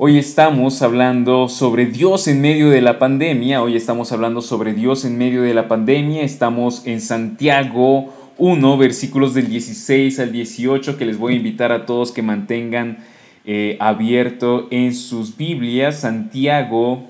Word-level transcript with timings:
Hoy 0.00 0.16
estamos 0.16 0.80
hablando 0.82 1.48
sobre 1.48 1.86
Dios 1.86 2.28
en 2.28 2.40
medio 2.40 2.70
de 2.70 2.80
la 2.80 3.00
pandemia. 3.00 3.64
Hoy 3.64 3.74
estamos 3.74 4.12
hablando 4.12 4.42
sobre 4.42 4.72
Dios 4.72 5.04
en 5.04 5.18
medio 5.18 5.42
de 5.42 5.54
la 5.54 5.66
pandemia. 5.66 6.22
Estamos 6.22 6.86
en 6.86 7.00
Santiago 7.00 8.14
1, 8.38 8.78
versículos 8.78 9.34
del 9.34 9.48
16 9.48 10.20
al 10.20 10.30
18, 10.30 10.96
que 10.96 11.04
les 11.04 11.18
voy 11.18 11.32
a 11.32 11.36
invitar 11.38 11.72
a 11.72 11.84
todos 11.84 12.12
que 12.12 12.22
mantengan 12.22 12.98
eh, 13.44 13.76
abierto 13.80 14.68
en 14.70 14.94
sus 14.94 15.36
Biblias. 15.36 15.98
Santiago 15.98 17.02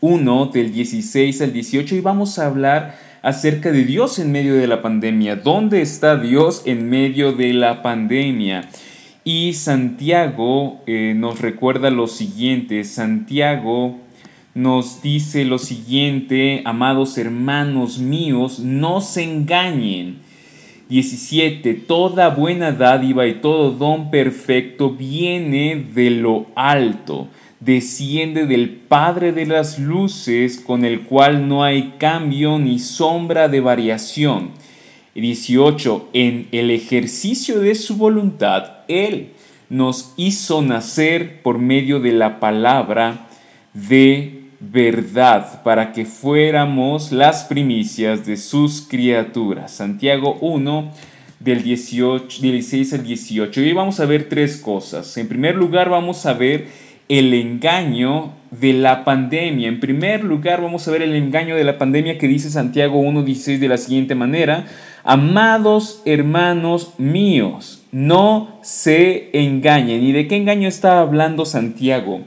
1, 0.00 0.46
del 0.54 0.72
16 0.72 1.42
al 1.42 1.52
18. 1.52 1.96
Y 1.96 2.00
vamos 2.00 2.38
a 2.38 2.46
hablar 2.46 2.98
acerca 3.20 3.72
de 3.72 3.84
Dios 3.84 4.18
en 4.18 4.32
medio 4.32 4.54
de 4.54 4.66
la 4.66 4.80
pandemia. 4.80 5.36
¿Dónde 5.36 5.82
está 5.82 6.16
Dios 6.16 6.62
en 6.64 6.88
medio 6.88 7.32
de 7.34 7.52
la 7.52 7.82
pandemia? 7.82 8.70
Y 9.24 9.52
Santiago 9.52 10.80
eh, 10.86 11.12
nos 11.14 11.40
recuerda 11.40 11.90
lo 11.90 12.06
siguiente, 12.06 12.84
Santiago 12.84 13.98
nos 14.54 15.02
dice 15.02 15.44
lo 15.44 15.58
siguiente, 15.58 16.62
amados 16.64 17.18
hermanos 17.18 17.98
míos, 17.98 18.60
no 18.60 19.02
se 19.02 19.24
engañen. 19.24 20.18
17. 20.88 21.74
Toda 21.74 22.30
buena 22.30 22.72
dádiva 22.72 23.26
y 23.26 23.34
todo 23.34 23.70
don 23.72 24.10
perfecto 24.10 24.90
viene 24.90 25.76
de 25.94 26.10
lo 26.10 26.46
alto, 26.56 27.28
desciende 27.60 28.46
del 28.46 28.70
Padre 28.70 29.32
de 29.32 29.44
las 29.44 29.78
Luces, 29.78 30.58
con 30.58 30.84
el 30.84 31.02
cual 31.02 31.46
no 31.46 31.62
hay 31.62 31.94
cambio 31.98 32.58
ni 32.58 32.78
sombra 32.78 33.48
de 33.48 33.60
variación 33.60 34.50
18. 35.14 36.10
En 36.12 36.48
el 36.52 36.70
ejercicio 36.70 37.60
de 37.60 37.74
su 37.74 37.96
voluntad, 37.96 38.78
Él 38.88 39.30
nos 39.68 40.14
hizo 40.16 40.62
nacer 40.62 41.42
por 41.42 41.58
medio 41.58 42.00
de 42.00 42.12
la 42.12 42.40
palabra 42.40 43.28
de 43.72 44.40
verdad, 44.60 45.62
para 45.62 45.92
que 45.92 46.04
fuéramos 46.04 47.12
las 47.12 47.44
primicias 47.44 48.26
de 48.26 48.36
sus 48.36 48.82
criaturas. 48.82 49.72
Santiago 49.72 50.36
1, 50.40 50.92
del 51.40 51.62
18, 51.62 52.42
16 52.42 52.92
al 52.92 53.02
18. 53.02 53.60
Y 53.62 53.72
vamos 53.72 53.98
a 54.00 54.06
ver 54.06 54.28
tres 54.28 54.58
cosas. 54.58 55.16
En 55.16 55.28
primer 55.28 55.56
lugar, 55.56 55.88
vamos 55.88 56.26
a 56.26 56.34
ver 56.34 56.68
el 57.10 57.34
engaño 57.34 58.32
de 58.52 58.72
la 58.72 59.04
pandemia. 59.04 59.68
En 59.68 59.80
primer 59.80 60.22
lugar, 60.22 60.62
vamos 60.62 60.86
a 60.86 60.92
ver 60.92 61.02
el 61.02 61.16
engaño 61.16 61.56
de 61.56 61.64
la 61.64 61.76
pandemia 61.76 62.18
que 62.18 62.28
dice 62.28 62.50
Santiago 62.50 63.02
1.16 63.02 63.58
de 63.58 63.68
la 63.68 63.78
siguiente 63.78 64.14
manera. 64.14 64.66
Amados 65.02 66.02
hermanos 66.04 66.94
míos, 66.98 67.82
no 67.90 68.60
se 68.62 69.30
engañen. 69.32 70.04
¿Y 70.04 70.12
de 70.12 70.28
qué 70.28 70.36
engaño 70.36 70.68
está 70.68 71.00
hablando 71.00 71.44
Santiago? 71.44 72.20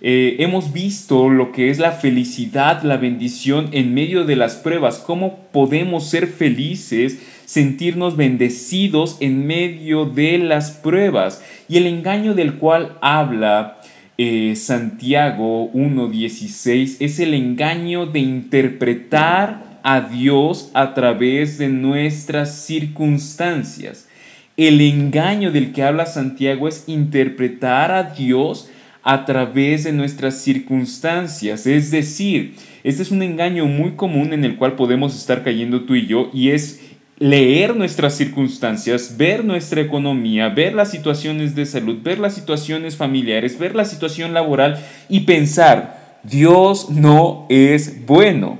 Eh, 0.00 0.36
hemos 0.38 0.72
visto 0.72 1.28
lo 1.28 1.52
que 1.52 1.68
es 1.68 1.78
la 1.78 1.92
felicidad, 1.92 2.82
la 2.84 2.96
bendición 2.96 3.68
en 3.72 3.92
medio 3.92 4.24
de 4.24 4.36
las 4.36 4.56
pruebas, 4.56 4.98
cómo 4.98 5.40
podemos 5.52 6.08
ser 6.08 6.26
felices, 6.26 7.18
sentirnos 7.44 8.16
bendecidos 8.16 9.18
en 9.20 9.46
medio 9.46 10.06
de 10.06 10.38
las 10.38 10.70
pruebas. 10.70 11.44
Y 11.68 11.76
el 11.76 11.86
engaño 11.86 12.32
del 12.34 12.54
cual 12.54 12.96
habla 13.02 13.76
eh, 14.18 14.54
Santiago 14.56 15.72
1.16 15.72 16.96
es 17.00 17.18
el 17.18 17.34
engaño 17.34 18.06
de 18.06 18.20
interpretar 18.20 19.80
a 19.82 20.00
Dios 20.00 20.70
a 20.74 20.94
través 20.94 21.58
de 21.58 21.68
nuestras 21.68 22.64
circunstancias. 22.64 24.08
El 24.56 24.80
engaño 24.80 25.50
del 25.50 25.72
que 25.72 25.82
habla 25.82 26.06
Santiago 26.06 26.68
es 26.68 26.84
interpretar 26.86 27.90
a 27.90 28.02
Dios 28.14 28.68
a 29.02 29.24
través 29.24 29.84
de 29.84 29.92
nuestras 29.92 30.40
circunstancias. 30.42 31.66
Es 31.66 31.90
decir, 31.90 32.54
este 32.84 33.02
es 33.02 33.10
un 33.10 33.22
engaño 33.22 33.66
muy 33.66 33.92
común 33.92 34.32
en 34.32 34.44
el 34.44 34.56
cual 34.56 34.76
podemos 34.76 35.16
estar 35.16 35.42
cayendo 35.42 35.82
tú 35.82 35.94
y 35.94 36.06
yo 36.06 36.30
y 36.32 36.50
es 36.50 36.91
leer 37.18 37.76
nuestras 37.76 38.14
circunstancias, 38.14 39.16
ver 39.16 39.44
nuestra 39.44 39.80
economía, 39.80 40.48
ver 40.48 40.74
las 40.74 40.90
situaciones 40.90 41.54
de 41.54 41.66
salud, 41.66 41.98
ver 42.02 42.18
las 42.18 42.34
situaciones 42.34 42.96
familiares, 42.96 43.58
ver 43.58 43.74
la 43.74 43.84
situación 43.84 44.32
laboral 44.34 44.84
y 45.08 45.20
pensar, 45.20 46.20
Dios 46.24 46.90
no 46.90 47.46
es 47.48 48.06
bueno 48.06 48.58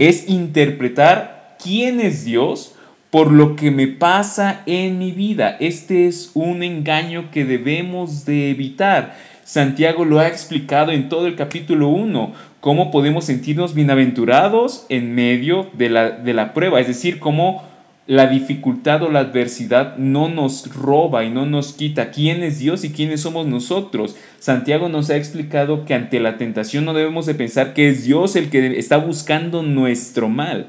es 0.00 0.30
interpretar 0.30 1.56
quién 1.62 2.00
es 2.00 2.24
Dios 2.24 2.74
por 3.10 3.30
lo 3.30 3.54
que 3.54 3.70
me 3.70 3.86
pasa 3.86 4.62
en 4.64 4.98
mi 4.98 5.12
vida. 5.12 5.58
Este 5.60 6.06
es 6.06 6.30
un 6.32 6.62
engaño 6.62 7.30
que 7.30 7.44
debemos 7.44 8.24
de 8.24 8.50
evitar. 8.50 9.14
Santiago 9.44 10.06
lo 10.06 10.18
ha 10.18 10.26
explicado 10.26 10.90
en 10.90 11.10
todo 11.10 11.26
el 11.26 11.36
capítulo 11.36 11.88
1, 11.88 12.32
cómo 12.60 12.90
podemos 12.90 13.26
sentirnos 13.26 13.74
bienaventurados 13.74 14.86
en 14.88 15.14
medio 15.14 15.68
de 15.74 15.90
la, 15.90 16.10
de 16.10 16.32
la 16.32 16.54
prueba, 16.54 16.80
es 16.80 16.86
decir, 16.86 17.18
cómo 17.18 17.62
la 18.10 18.26
dificultad 18.26 19.04
o 19.04 19.08
la 19.08 19.20
adversidad 19.20 19.96
no 19.96 20.28
nos 20.28 20.74
roba 20.74 21.22
y 21.22 21.30
no 21.30 21.46
nos 21.46 21.74
quita 21.74 22.10
quién 22.10 22.42
es 22.42 22.58
Dios 22.58 22.82
y 22.82 22.90
quiénes 22.90 23.20
somos 23.20 23.46
nosotros. 23.46 24.16
Santiago 24.40 24.88
nos 24.88 25.10
ha 25.10 25.16
explicado 25.16 25.84
que 25.84 25.94
ante 25.94 26.18
la 26.18 26.36
tentación 26.36 26.84
no 26.84 26.92
debemos 26.92 27.26
de 27.26 27.36
pensar 27.36 27.72
que 27.72 27.88
es 27.88 28.02
Dios 28.02 28.34
el 28.34 28.50
que 28.50 28.80
está 28.80 28.96
buscando 28.96 29.62
nuestro 29.62 30.28
mal. 30.28 30.66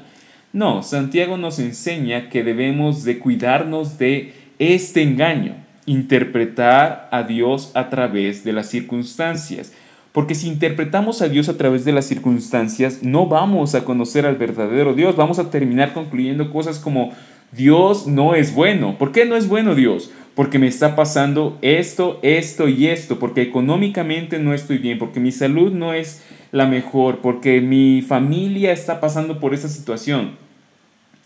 No, 0.52 0.84
Santiago 0.84 1.36
nos 1.36 1.58
enseña 1.58 2.28
que 2.28 2.44
debemos 2.44 3.02
de 3.02 3.18
cuidarnos 3.18 3.98
de 3.98 4.34
este 4.60 5.02
engaño, 5.02 5.56
interpretar 5.84 7.08
a 7.10 7.24
Dios 7.24 7.72
a 7.74 7.90
través 7.90 8.44
de 8.44 8.52
las 8.52 8.68
circunstancias. 8.68 9.72
Porque 10.12 10.34
si 10.34 10.46
interpretamos 10.46 11.22
a 11.22 11.28
Dios 11.28 11.48
a 11.48 11.56
través 11.56 11.86
de 11.86 11.92
las 11.92 12.04
circunstancias, 12.04 13.02
no 13.02 13.26
vamos 13.26 13.74
a 13.74 13.84
conocer 13.84 14.26
al 14.26 14.36
verdadero 14.36 14.92
Dios. 14.92 15.16
Vamos 15.16 15.38
a 15.38 15.50
terminar 15.50 15.94
concluyendo 15.94 16.50
cosas 16.50 16.78
como 16.78 17.12
Dios 17.52 18.06
no 18.06 18.34
es 18.34 18.54
bueno. 18.54 18.96
¿Por 18.98 19.12
qué 19.12 19.26
no 19.26 19.36
es 19.36 19.46
bueno 19.46 19.74
Dios? 19.74 20.10
Porque 20.34 20.58
me 20.58 20.66
está 20.66 20.96
pasando 20.96 21.58
esto, 21.60 22.18
esto 22.22 22.68
y 22.68 22.86
esto, 22.86 23.18
porque 23.18 23.42
económicamente 23.42 24.38
no 24.38 24.54
estoy 24.54 24.78
bien, 24.78 24.98
porque 24.98 25.20
mi 25.20 25.30
salud 25.30 25.70
no 25.70 25.92
es 25.92 26.22
la 26.50 26.66
mejor, 26.66 27.18
porque 27.18 27.60
mi 27.60 28.00
familia 28.00 28.72
está 28.72 29.00
pasando 29.00 29.38
por 29.38 29.52
esa 29.52 29.68
situación. 29.68 30.32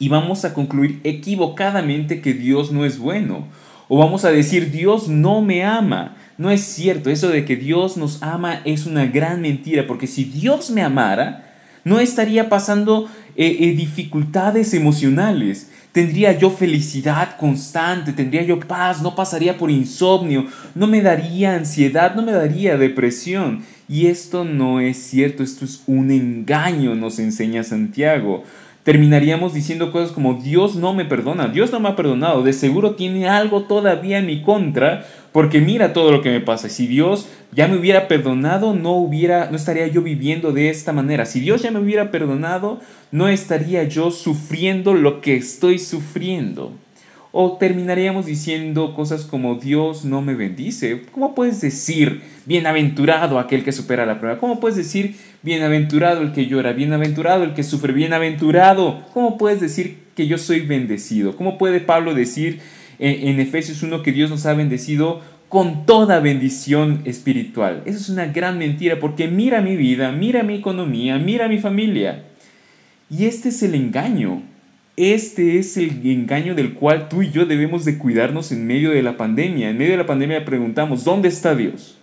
Y 0.01 0.09
vamos 0.09 0.45
a 0.45 0.53
concluir 0.53 1.01
equivocadamente 1.05 2.21
que 2.21 2.35
Dios 2.35 2.73
no 2.73 2.85
es 2.85 2.99
bueno. 2.99 3.47
O 3.89 3.99
vamos 3.99 4.25
a 4.25 4.33
decir, 4.33 4.73
Dios 4.73 5.09
no 5.09 5.43
me 5.43 5.65
ama. 5.65 6.17
No 6.39 6.51
es 6.51 6.63
cierto, 6.63 7.09
eso 7.09 7.29
de 7.29 7.45
que 7.45 7.55
Dios 7.55 7.97
nos 7.97 8.23
ama 8.23 8.61
es 8.65 8.85
una 8.85 9.07
gran 9.07 9.41
mentira, 9.41 9.87
porque 9.87 10.09
si 10.09 10.25
Dios 10.25 10.71
me 10.71 10.83
amara, 10.83 11.46
no 11.87 12.01
estaría 12.01 12.49
pasando 12.49 13.09
eh, 13.37 13.59
eh, 13.61 13.77
dificultades 13.77 14.75
emocionales, 14.75 15.71
tendría 15.93 16.37
yo 16.37 16.51
felicidad 16.51 17.37
constante, 17.37 18.13
tendría 18.13 18.43
yo 18.43 18.59
paz, 18.59 19.03
no 19.03 19.15
pasaría 19.15 19.57
por 19.57 19.71
insomnio, 19.71 20.47
no 20.75 20.89
me 20.89 21.01
daría 21.01 21.55
ansiedad, 21.55 22.17
no 22.17 22.23
me 22.23 22.33
daría 22.33 22.77
depresión. 22.77 23.63
Y 23.89 24.09
esto 24.09 24.45
no 24.45 24.81
es 24.81 24.97
cierto, 24.97 25.45
esto 25.45 25.65
es 25.65 25.85
un 25.87 26.11
engaño, 26.11 26.97
nos 26.97 27.21
enseña 27.21 27.63
Santiago 27.63 28.43
terminaríamos 28.87 29.53
diciendo 29.53 29.91
cosas 29.91 30.13
como 30.13 30.35
Dios 30.35 30.77
no 30.77 30.95
me 30.95 31.05
perdona, 31.05 31.49
Dios 31.49 31.73
no 31.73 31.81
me 31.81 31.89
ha 31.89 31.97
perdonado, 31.97 32.45
de 32.45 32.53
seguro 32.53 32.95
tiene 32.95 33.29
algo 33.29 33.65
todavía 33.65 34.19
en 34.19 34.27
mi 34.27 34.43
contra, 34.43 35.05
porque 35.37 35.61
mira 35.61 35.93
todo 35.93 36.13
lo 36.13 36.23
que 36.23 36.31
me 36.31 36.41
pasa. 36.41 36.71
Si 36.71 36.87
Dios 36.87 37.29
ya 37.53 37.69
me 37.69 37.77
hubiera 37.77 38.09
perdonado, 38.09 38.73
no 38.73 38.93
hubiera 38.93 39.51
no 39.51 39.57
estaría 39.59 39.87
yo 39.87 40.01
viviendo 40.01 40.51
de 40.51 40.71
esta 40.71 40.95
manera. 40.95 41.27
Si 41.27 41.41
Dios 41.41 41.61
ya 41.61 41.71
me 41.71 41.79
hubiera 41.79 42.11
perdonado, 42.11 42.81
no 43.13 43.29
estaría 43.29 43.85
yo 43.85 44.11
sufriendo 44.11 44.95
lo 44.95 45.21
que 45.21 45.37
estoy 45.37 45.79
sufriendo. 45.79 46.73
O 47.33 47.59
terminaríamos 47.59 48.25
diciendo 48.25 48.95
cosas 48.95 49.25
como 49.25 49.57
Dios 49.57 50.07
no 50.07 50.23
me 50.23 50.35
bendice. 50.35 51.03
¿Cómo 51.13 51.35
puedes 51.35 51.61
decir 51.61 52.23
bienaventurado 52.47 53.39
aquel 53.39 53.63
que 53.63 53.73
supera 53.73 54.07
la 54.07 54.19
prueba? 54.19 54.39
¿Cómo 54.39 54.59
puedes 54.59 54.79
decir 54.79 55.17
bienaventurado 55.43 56.23
el 56.23 56.33
que 56.33 56.47
llora? 56.47 56.73
Bienaventurado 56.73 57.45
el 57.45 57.53
que 57.53 57.63
sufre. 57.63 57.93
Bienaventurado. 57.93 59.03
¿Cómo 59.13 59.37
puedes 59.37 59.61
decir 59.61 59.99
que 60.15 60.27
yo 60.27 60.39
soy 60.39 60.61
bendecido? 60.61 61.37
¿Cómo 61.37 61.59
puede 61.59 61.81
Pablo 61.81 62.15
decir 62.15 62.63
en, 62.99 63.29
en 63.29 63.41
Efesios 63.41 63.83
1 63.83 64.03
que 64.03 64.13
Dios 64.13 64.31
nos 64.31 64.47
ha 64.47 64.55
bendecido 64.55 65.21
con 65.49 65.87
toda 65.87 66.21
bendición 66.21 67.03
espiritual? 67.05 67.83
Eso 67.87 67.99
es 67.99 68.09
una 68.09 68.27
gran 68.27 68.59
mentira 68.59 68.99
porque 69.01 69.29
mira 69.29 69.61
mi 69.61 69.77
vida, 69.77 70.13
mira 70.13 70.43
mi 70.43 70.55
economía, 70.55 71.19
mira 71.19 71.49
mi 71.49 71.59
familia. 71.59 72.25
Y 73.11 73.27
este 73.27 73.51
es 73.51 73.63
el 73.63 73.75
engaño 73.75 74.43
este 74.97 75.59
es 75.59 75.77
el 75.77 76.07
engaño 76.11 76.55
del 76.55 76.73
cual 76.73 77.11
tú 77.11 77.21
y 77.21 77.31
yo 77.31 77.45
debemos 77.45 77.85
de 77.85 77.99
cuidarnos 77.99 78.51
en 78.51 78.67
medio 78.67 78.91
de 78.91 79.03
la 79.03 79.19
pandemia. 79.19 79.69
En 79.69 79.77
medio 79.77 79.91
de 79.91 79.99
la 79.99 80.07
pandemia 80.07 80.47
preguntamos, 80.47 81.05
¿dónde 81.05 81.29
está 81.29 81.55
Dios? 81.55 81.99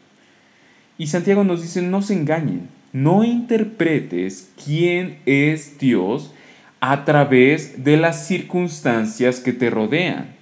Y 1.00 1.08
Santiago 1.08 1.44
nos 1.44 1.64
dice, 1.64 1.82
no 1.82 2.04
se 2.04 2.14
engañen, 2.14 2.68
no 2.92 3.24
interpretes 3.24 4.52
quién 4.64 5.18
es 5.26 5.80
Dios 5.80 6.36
a 6.82 7.04
través 7.04 7.84
de 7.84 7.98
las 7.98 8.28
circunstancias 8.28 9.40
que 9.40 9.54
te 9.54 9.72
rodean. 9.72 10.33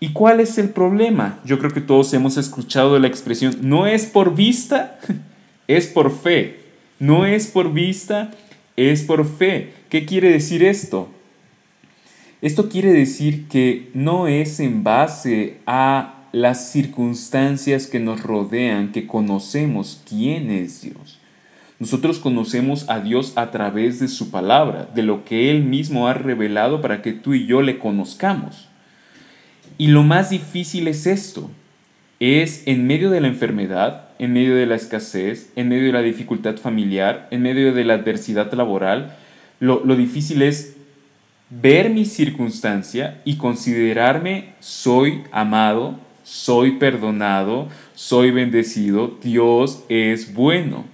¿Y 0.00 0.12
cuál 0.12 0.40
es 0.40 0.58
el 0.58 0.70
problema? 0.70 1.40
Yo 1.44 1.58
creo 1.58 1.72
que 1.72 1.80
todos 1.80 2.12
hemos 2.14 2.36
escuchado 2.36 2.98
la 2.98 3.08
expresión, 3.08 3.56
no 3.62 3.86
es 3.86 4.06
por 4.06 4.34
vista, 4.34 4.98
es 5.66 5.86
por 5.88 6.16
fe. 6.16 6.60
No 7.00 7.26
es 7.26 7.46
por 7.46 7.72
vista, 7.72 8.32
es 8.76 9.02
por 9.02 9.24
fe. 9.24 9.72
¿Qué 9.88 10.04
quiere 10.04 10.30
decir 10.30 10.64
esto? 10.64 11.08
Esto 12.42 12.68
quiere 12.68 12.92
decir 12.92 13.46
que 13.48 13.90
no 13.94 14.26
es 14.26 14.60
en 14.60 14.82
base 14.82 15.58
a 15.66 16.26
las 16.32 16.70
circunstancias 16.70 17.86
que 17.86 18.00
nos 18.00 18.22
rodean 18.22 18.92
que 18.92 19.06
conocemos 19.06 20.02
quién 20.08 20.50
es 20.50 20.82
Dios. 20.82 21.18
Nosotros 21.78 22.18
conocemos 22.18 22.88
a 22.88 23.00
Dios 23.00 23.32
a 23.36 23.50
través 23.52 24.00
de 24.00 24.08
su 24.08 24.30
palabra, 24.30 24.88
de 24.94 25.02
lo 25.02 25.24
que 25.24 25.50
Él 25.50 25.62
mismo 25.62 26.08
ha 26.08 26.14
revelado 26.14 26.80
para 26.80 27.02
que 27.02 27.12
tú 27.12 27.34
y 27.34 27.46
yo 27.46 27.62
le 27.62 27.78
conozcamos. 27.78 28.67
Y 29.78 29.86
lo 29.86 30.02
más 30.02 30.30
difícil 30.30 30.88
es 30.88 31.06
esto, 31.06 31.50
es 32.20 32.64
en 32.66 32.86
medio 32.88 33.10
de 33.10 33.20
la 33.20 33.28
enfermedad, 33.28 34.08
en 34.18 34.32
medio 34.32 34.56
de 34.56 34.66
la 34.66 34.74
escasez, 34.74 35.52
en 35.54 35.68
medio 35.68 35.86
de 35.86 35.92
la 35.92 36.02
dificultad 36.02 36.56
familiar, 36.56 37.28
en 37.30 37.42
medio 37.42 37.72
de 37.72 37.84
la 37.84 37.94
adversidad 37.94 38.52
laboral, 38.52 39.16
lo, 39.60 39.84
lo 39.84 39.94
difícil 39.94 40.42
es 40.42 40.76
ver 41.48 41.90
mi 41.90 42.04
circunstancia 42.04 43.20
y 43.24 43.36
considerarme 43.36 44.54
soy 44.58 45.22
amado, 45.30 45.98
soy 46.24 46.72
perdonado, 46.72 47.68
soy 47.94 48.32
bendecido, 48.32 49.16
Dios 49.22 49.84
es 49.88 50.34
bueno. 50.34 50.84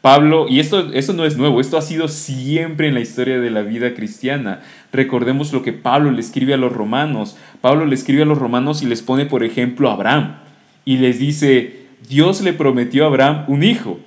Pablo, 0.00 0.46
y 0.48 0.60
esto, 0.60 0.92
esto 0.92 1.12
no 1.12 1.24
es 1.24 1.36
nuevo, 1.36 1.60
esto 1.60 1.76
ha 1.76 1.82
sido 1.82 2.06
siempre 2.06 2.86
en 2.86 2.94
la 2.94 3.00
historia 3.00 3.40
de 3.40 3.50
la 3.50 3.62
vida 3.62 3.94
cristiana. 3.94 4.60
Recordemos 4.92 5.52
lo 5.52 5.62
que 5.62 5.72
Pablo 5.72 6.12
le 6.12 6.20
escribe 6.20 6.54
a 6.54 6.56
los 6.56 6.72
romanos. 6.72 7.36
Pablo 7.60 7.84
le 7.84 7.96
escribe 7.96 8.22
a 8.22 8.26
los 8.26 8.38
romanos 8.38 8.82
y 8.82 8.86
les 8.86 9.02
pone, 9.02 9.26
por 9.26 9.42
ejemplo, 9.42 9.90
a 9.90 9.94
Abraham. 9.94 10.36
Y 10.84 10.98
les 10.98 11.18
dice, 11.18 11.86
Dios 12.08 12.40
le 12.42 12.52
prometió 12.52 13.04
a 13.04 13.06
Abraham 13.08 13.44
un 13.48 13.64
hijo. 13.64 13.98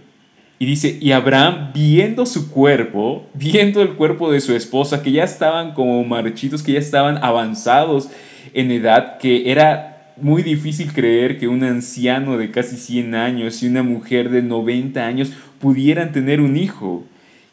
Y 0.59 0.65
dice, 0.65 0.97
y 1.01 1.11
Abraham 1.11 1.71
viendo 1.73 2.25
su 2.25 2.51
cuerpo, 2.51 3.27
viendo 3.33 3.81
el 3.81 3.89
cuerpo 3.89 4.31
de 4.31 4.39
su 4.39 4.55
esposa, 4.55 5.03
que 5.03 5.11
ya 5.11 5.23
estaban 5.23 5.73
como 5.73 6.03
marchitos, 6.05 6.63
que 6.63 6.73
ya 6.73 6.79
estaban 6.79 7.17
avanzados 7.21 8.09
en 8.53 8.71
edad, 8.71 9.17
que 9.17 9.51
era 9.51 9.90
muy 10.17 10.43
difícil 10.43 10.93
creer 10.93 11.39
que 11.39 11.47
un 11.47 11.63
anciano 11.63 12.37
de 12.37 12.51
casi 12.51 12.77
100 12.77 13.15
años 13.15 13.61
y 13.61 13.67
una 13.67 13.83
mujer 13.83 14.29
de 14.29 14.41
90 14.41 15.05
años 15.05 15.31
pudieran 15.59 16.11
tener 16.11 16.41
un 16.41 16.57
hijo. 16.57 17.05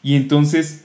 Y 0.03 0.17
entonces, 0.17 0.85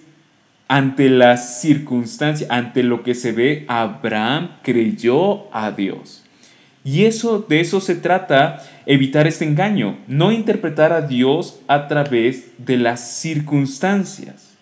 ante 0.68 1.10
las 1.10 1.62
circunstancias, 1.62 2.50
ante 2.50 2.84
lo 2.84 3.04
que 3.04 3.16
se 3.16 3.31
ve, 3.31 3.66
Abraham 3.68 4.50
creyó 4.64 5.54
a 5.56 5.72
Dios. 5.72 6.24
Y 6.84 7.06
eso, 7.06 7.40
de 7.48 7.62
eso 7.62 7.80
se 7.80 7.96
trata, 7.96 8.62
evitar 8.86 9.26
este 9.26 9.46
engaño, 9.46 9.98
no 10.08 10.31
interpretar 10.31 10.92
a 10.92 11.02
Dios 11.02 11.60
a 11.68 11.88
través 11.88 12.52
de 12.58 12.78
las 12.78 13.16
circunstancias. 13.19 14.54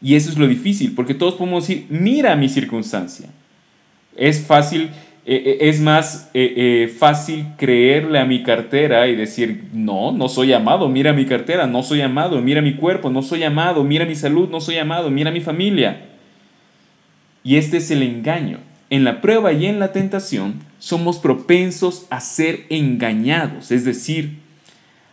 Y 0.00 0.14
eso 0.14 0.30
es 0.30 0.38
lo 0.38 0.48
difícil, 0.48 0.94
porque 0.94 1.14
todos 1.14 1.34
podemos 1.34 1.66
decir, 1.66 1.86
mira 1.90 2.34
mi 2.36 2.48
circunstancia. 2.48 3.28
Es 4.16 4.40
fácil 4.40 4.90
eh, 5.26 5.42
eh, 5.44 5.68
es 5.68 5.80
más 5.80 6.30
eh, 6.32 6.92
fácil 6.98 7.44
creerle 7.58 8.18
a 8.18 8.24
mi 8.24 8.42
cartera 8.42 9.06
y 9.06 9.14
decir, 9.14 9.64
no, 9.72 10.12
no 10.12 10.28
soy 10.28 10.54
amado, 10.54 10.88
mira 10.88 11.12
mi 11.12 11.26
cartera, 11.26 11.66
no 11.66 11.82
soy 11.82 12.00
amado, 12.00 12.40
mira 12.40 12.62
mi 12.62 12.74
cuerpo, 12.74 13.10
no 13.10 13.22
soy 13.22 13.42
amado, 13.42 13.84
mira 13.84 14.06
mi 14.06 14.14
salud, 14.14 14.48
no 14.48 14.60
soy 14.60 14.78
amado, 14.78 15.10
mira 15.10 15.30
mi 15.30 15.42
familia. 15.42 16.06
Y 17.44 17.56
este 17.56 17.76
es 17.76 17.90
el 17.90 18.02
engaño. 18.02 18.58
En 18.88 19.04
la 19.04 19.20
prueba 19.20 19.52
y 19.52 19.66
en 19.66 19.78
la 19.78 19.92
tentación 19.92 20.54
somos 20.78 21.18
propensos 21.18 22.06
a 22.10 22.20
ser 22.20 22.64
engañados, 22.70 23.70
es 23.70 23.84
decir, 23.84 24.38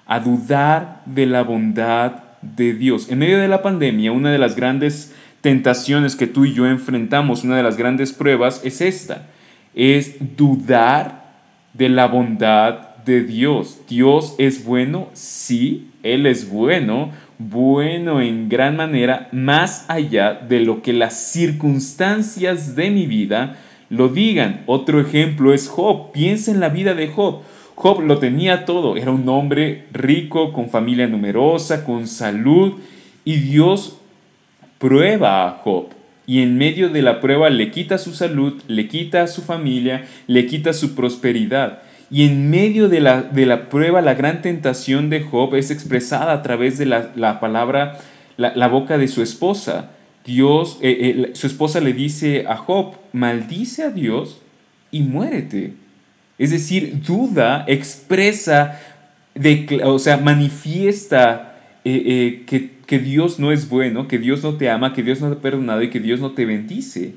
a 0.05 0.21
dudar 0.21 1.01
de 1.05 1.25
la 1.25 1.43
bondad 1.43 2.23
de 2.41 2.73
Dios. 2.73 3.11
En 3.11 3.19
medio 3.19 3.39
de 3.39 3.49
la 3.49 3.61
pandemia, 3.61 4.13
una 4.13 4.31
de 4.31 4.39
las 4.39 4.55
grandes 4.55 5.13
tentaciones 5.41 6.15
que 6.15 6.27
tú 6.27 6.45
y 6.45 6.53
yo 6.53 6.65
enfrentamos, 6.65 7.43
una 7.43 7.57
de 7.57 7.63
las 7.63 7.75
grandes 7.75 8.13
pruebas 8.13 8.61
es 8.63 8.79
esta 8.79 9.27
es 9.77 10.15
dudar 10.35 11.35
de 11.73 11.87
la 11.87 12.07
bondad 12.07 12.95
de 13.05 13.21
Dios. 13.21 13.79
Dios 13.87 14.33
es 14.39 14.65
bueno, 14.65 15.07
sí, 15.13 15.91
Él 16.01 16.25
es 16.25 16.49
bueno, 16.49 17.11
bueno 17.37 18.19
en 18.19 18.49
gran 18.49 18.75
manera, 18.75 19.29
más 19.31 19.85
allá 19.87 20.33
de 20.33 20.61
lo 20.61 20.81
que 20.81 20.93
las 20.93 21.13
circunstancias 21.13 22.75
de 22.75 22.89
mi 22.89 23.05
vida 23.05 23.57
lo 23.89 24.09
digan. 24.09 24.63
Otro 24.65 24.99
ejemplo 24.99 25.53
es 25.53 25.69
Job. 25.69 26.11
Piensa 26.11 26.49
en 26.49 26.59
la 26.59 26.69
vida 26.69 26.95
de 26.95 27.07
Job. 27.09 27.43
Job 27.75 28.01
lo 28.01 28.17
tenía 28.17 28.65
todo, 28.65 28.97
era 28.97 29.11
un 29.11 29.29
hombre 29.29 29.85
rico, 29.93 30.51
con 30.51 30.71
familia 30.71 31.05
numerosa, 31.05 31.85
con 31.85 32.07
salud, 32.07 32.79
y 33.23 33.35
Dios 33.35 33.99
prueba 34.79 35.47
a 35.47 35.51
Job 35.63 35.96
y 36.27 36.41
en 36.41 36.57
medio 36.57 36.89
de 36.89 37.01
la 37.01 37.21
prueba 37.21 37.49
le 37.49 37.71
quita 37.71 37.97
su 37.97 38.13
salud, 38.13 38.61
le 38.67 38.89
quita 38.89 39.23
a 39.23 39.27
su 39.27 39.41
familia, 39.41 40.05
le 40.27 40.45
quita 40.45 40.73
su 40.73 40.93
prosperidad. 40.93 41.79
Y 42.11 42.25
en 42.25 42.49
medio 42.49 42.89
de 42.89 42.99
la, 42.99 43.21
de 43.21 43.45
la 43.45 43.69
prueba, 43.69 44.01
la 44.01 44.13
gran 44.13 44.41
tentación 44.41 45.09
de 45.09 45.21
Job 45.21 45.55
es 45.55 45.71
expresada 45.71 46.33
a 46.33 46.43
través 46.43 46.77
de 46.77 46.85
la, 46.85 47.39
palabra, 47.39 47.99
la, 48.35 48.67
boca 48.67 48.97
de 48.97 49.07
su 49.07 49.21
esposa. 49.21 49.91
Dios, 50.25 50.77
eh, 50.81 50.97
eh, 50.99 51.31
su 51.33 51.47
esposa 51.47 51.79
le 51.79 51.93
dice 51.93 52.45
a 52.45 52.57
Job, 52.57 52.95
maldice 53.13 53.83
a 53.83 53.89
Dios 53.89 54.41
y 54.91 55.03
muérete. 55.03 55.75
Es 56.37 56.51
decir, 56.51 57.01
duda, 57.07 57.63
expresa, 57.67 58.81
o 59.85 59.99
sea, 59.99 60.17
manifiesta 60.17 61.55
eh, 61.85 62.43
que 62.45 62.76
que 62.87 62.99
Dios 62.99 63.37
no 63.37 63.51
es 63.51 63.69
bueno, 63.69 64.07
que 64.07 64.17
Dios 64.17 64.41
no 64.43 64.55
te 64.55 64.69
ama, 64.69 64.93
que 64.93 65.03
Dios 65.03 65.21
no 65.21 65.29
te 65.29 65.35
ha 65.35 65.41
perdonado 65.41 65.83
y 65.83 65.89
que 65.89 65.99
Dios 65.99 66.19
no 66.21 66.31
te 66.31 66.45
bendice. 66.45 67.15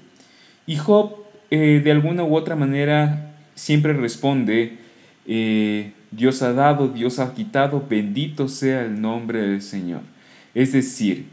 Y 0.67 0.77
Job, 0.77 1.15
eh, 1.51 1.81
de 1.83 1.93
alguna 1.93 2.25
u 2.25 2.37
otra 2.37 2.57
manera, 2.57 3.35
siempre 3.55 3.93
responde, 3.93 4.79
eh, 5.27 5.93
Dios 6.11 6.43
ha 6.43 6.53
dado, 6.53 6.89
Dios 6.89 7.21
ha 7.21 7.35
quitado, 7.35 7.87
bendito 7.89 8.49
sea 8.49 8.85
el 8.85 9.01
nombre 9.01 9.41
del 9.41 9.63
Señor. 9.63 10.01
Es 10.55 10.73
decir, 10.73 11.27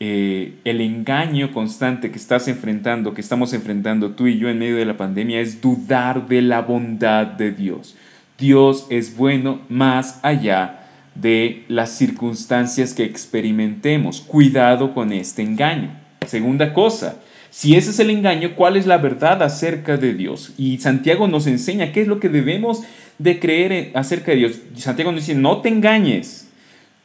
eh, 0.00 0.54
el 0.64 0.80
engaño 0.80 1.52
constante 1.52 2.10
que 2.10 2.18
estás 2.18 2.48
enfrentando, 2.48 3.14
que 3.14 3.20
estamos 3.20 3.52
enfrentando 3.52 4.10
tú 4.10 4.26
y 4.26 4.38
yo 4.38 4.48
en 4.48 4.58
medio 4.58 4.76
de 4.76 4.86
la 4.86 4.96
pandemia, 4.96 5.40
es 5.40 5.60
dudar 5.60 6.26
de 6.26 6.42
la 6.42 6.62
bondad 6.62 7.28
de 7.28 7.52
Dios. 7.52 7.96
Dios 8.36 8.88
es 8.90 9.16
bueno 9.16 9.60
más 9.68 10.18
allá 10.24 10.81
de 11.14 11.64
las 11.68 11.90
circunstancias 11.96 12.94
que 12.94 13.04
experimentemos. 13.04 14.20
Cuidado 14.20 14.94
con 14.94 15.12
este 15.12 15.42
engaño. 15.42 15.90
Segunda 16.26 16.72
cosa, 16.72 17.16
si 17.50 17.76
ese 17.76 17.90
es 17.90 17.98
el 18.00 18.08
engaño, 18.08 18.54
¿cuál 18.56 18.76
es 18.78 18.86
la 18.86 18.96
verdad 18.96 19.42
acerca 19.42 19.98
de 19.98 20.14
Dios? 20.14 20.54
Y 20.56 20.78
Santiago 20.78 21.28
nos 21.28 21.46
enseña 21.46 21.92
qué 21.92 22.00
es 22.00 22.08
lo 22.08 22.18
que 22.18 22.30
debemos 22.30 22.82
de 23.18 23.38
creer 23.38 23.90
acerca 23.94 24.32
de 24.32 24.38
Dios. 24.38 24.60
Santiago 24.76 25.12
nos 25.12 25.26
dice, 25.26 25.38
no 25.38 25.60
te 25.60 25.68
engañes. 25.68 26.48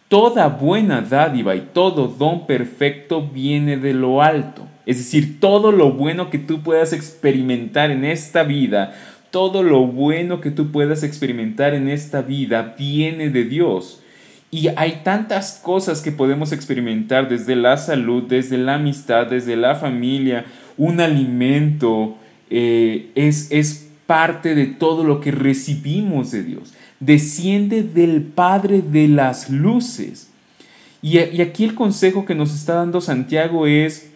Toda 0.08 0.48
buena 0.48 1.02
dádiva 1.02 1.54
y 1.56 1.68
todo 1.74 2.08
don 2.08 2.48
perfecto 2.48 3.28
viene 3.28 3.76
de 3.76 3.94
lo 3.94 4.22
alto. 4.22 4.66
Es 4.86 5.00
decir, 5.00 5.42
todo 5.42 5.74
lo 5.74 5.92
bueno 5.92 6.30
que 6.30 6.38
tú 6.38 6.62
puedas 6.62 6.94
experimentar 6.94 7.92
en 7.92 8.06
esta 8.06 8.44
vida, 8.44 8.96
todo 9.32 9.64
lo 9.64 9.86
bueno 9.86 10.40
que 10.40 10.50
tú 10.50 10.72
puedas 10.72 11.04
experimentar 11.04 11.74
en 11.74 11.90
esta 11.90 12.22
vida 12.22 12.74
viene 12.80 13.30
de 13.30 13.44
Dios. 13.44 14.02
Y 14.50 14.70
hay 14.78 15.02
tantas 15.04 15.60
cosas 15.62 16.02
que 16.02 16.12
podemos 16.12 16.52
experimentar 16.52 17.28
desde 17.28 17.56
la 17.56 17.78
salud, 17.78 18.24
desde 18.24 18.58
la 18.58 18.76
amistad, 18.76 19.28
desde 19.28 19.58
la 19.58 19.76
familia, 19.76 20.46
un 20.78 21.02
alimento, 21.02 22.18
eh, 22.50 23.12
es, 23.16 23.52
es 23.52 23.90
parte 24.06 24.56
de 24.56 24.68
todo 24.68 25.04
lo 25.04 25.20
que 25.20 25.32
recibimos 25.32 26.32
de 26.32 26.44
Dios. 26.44 26.74
Desciende 27.02 27.84
del 27.84 28.22
Padre 28.22 28.82
de 28.82 29.10
las 29.10 29.50
luces. 29.50 30.30
Y, 31.02 31.20
y 31.20 31.42
aquí 31.42 31.66
el 31.66 31.76
consejo 31.76 32.26
que 32.26 32.34
nos 32.34 32.56
está 32.56 32.76
dando 32.76 33.02
Santiago 33.02 33.68
es, 33.68 34.12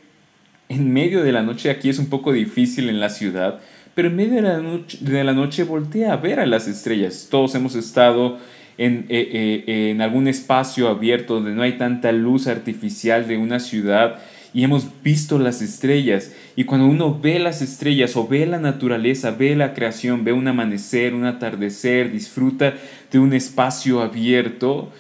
en 0.70 0.94
medio 0.94 1.24
de 1.24 1.34
la 1.34 1.44
noche, 1.44 1.70
aquí 1.70 1.90
es 1.90 2.00
un 2.00 2.08
poco 2.08 2.32
difícil 2.32 2.90
en 2.90 3.02
la 3.02 3.10
ciudad, 3.10 3.60
pero 3.94 4.08
en 4.08 4.16
medio 4.16 4.36
de 4.36 4.42
la 4.42 4.58
noche, 4.60 4.98
de 5.02 5.24
la 5.26 5.34
noche 5.34 5.64
voltea 5.64 6.14
a 6.14 6.18
ver 6.18 6.40
a 6.40 6.46
las 6.46 6.70
estrellas. 6.70 7.28
Todos 7.30 7.54
hemos 7.56 7.76
estado 7.76 8.40
en, 8.82 9.06
eh, 9.10 9.64
eh, 9.68 9.92
en 9.92 10.02
algún 10.02 10.28
espacio 10.28 10.90
abierto 10.90 11.36
donde 11.36 11.52
no 11.52 11.62
hay 11.62 11.74
tanta 11.74 12.12
luz 12.12 12.48
artificial 12.48 13.28
de 13.28 13.38
una 13.38 13.60
ciudad 13.60 14.18
y 14.56 14.64
hemos 14.64 14.88
visto 15.04 15.38
las 15.38 15.62
estrellas. 15.62 16.32
Y 16.56 16.64
cuando 16.64 16.88
uno 16.88 17.20
ve 17.22 17.38
las 17.38 17.62
estrellas 17.62 18.18
o 18.18 18.28
ve 18.28 18.48
la 18.48 18.58
naturaleza, 18.58 19.32
ve 19.32 19.56
la 19.56 19.76
creación, 19.76 20.24
ve 20.24 20.34
un 20.34 20.48
amanecer, 20.48 21.14
un 21.14 21.26
atardecer, 21.26 22.12
disfruta 22.12 22.74
de 23.12 23.20
un 23.20 23.34
espacio 23.34 24.02
abierto, 24.02 24.92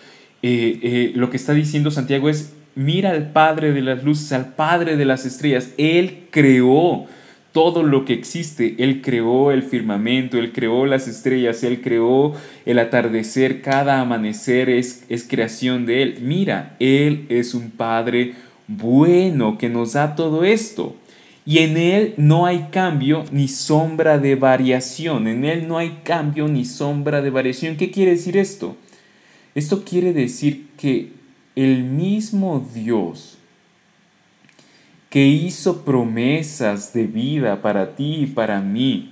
eh, 0.43 1.11
lo 1.15 1.31
que 1.31 1.37
está 1.37 1.53
diciendo 1.53 1.89
Santiago 1.89 2.29
es, 2.29 2.53
mira 2.75 3.09
al 3.09 3.31
Padre 3.31 3.73
de 3.73 3.81
las 3.81 4.03
luces, 4.03 4.31
al 4.31 4.53
Padre 4.53 4.95
de 4.95 5.05
las 5.05 5.25
estrellas. 5.25 5.71
Él 5.79 6.27
creó 6.29 7.07
todo 7.51 7.83
lo 7.83 8.05
que 8.05 8.13
existe. 8.13 8.75
Él 8.79 9.01
creó 9.01 9.51
el 9.51 9.63
firmamento, 9.63 10.37
Él 10.37 10.51
creó 10.51 10.85
las 10.85 11.07
estrellas, 11.07 11.63
Él 11.63 11.81
creó 11.81 12.33
el 12.65 12.79
atardecer, 12.79 13.61
cada 13.61 13.99
amanecer 13.99 14.69
es, 14.69 15.05
creación 15.27 15.85
de 15.85 16.03
Él. 16.03 16.17
Mira, 16.21 16.75
Él 16.79 17.25
es 17.29 17.53
un 17.53 17.71
Padre 17.71 18.33
bueno 18.67 19.57
que 19.57 19.69
nos 19.69 19.93
da 19.93 20.15
todo 20.15 20.43
esto. 20.43 20.95
Y 21.45 21.59
en 21.59 21.75
Él 21.75 22.13
no 22.17 22.45
hay 22.45 22.67
cambio 22.71 23.23
ni 23.31 23.47
sombra 23.47 24.17
de 24.17 24.35
variación. 24.35 25.27
En 25.27 25.43
Él 25.43 25.67
no 25.67 25.77
hay 25.77 25.99
cambio 26.03 26.47
ni 26.47 26.65
sombra 26.65 27.21
de 27.21 27.31
variación. 27.31 27.77
¿Qué 27.77 27.91
quiere 27.91 28.11
decir 28.11 28.37
esto? 28.37 28.77
Esto 29.55 29.83
quiere 29.83 30.13
decir 30.13 30.67
que 30.77 31.11
el 31.55 31.83
mismo 31.83 32.65
Dios 32.73 33.37
que 35.11 35.27
hizo 35.27 35.83
promesas 35.83 36.93
de 36.93 37.05
vida 37.05 37.61
para 37.61 37.95
ti 37.95 38.21
y 38.21 38.25
para 38.27 38.61
mí 38.61 39.11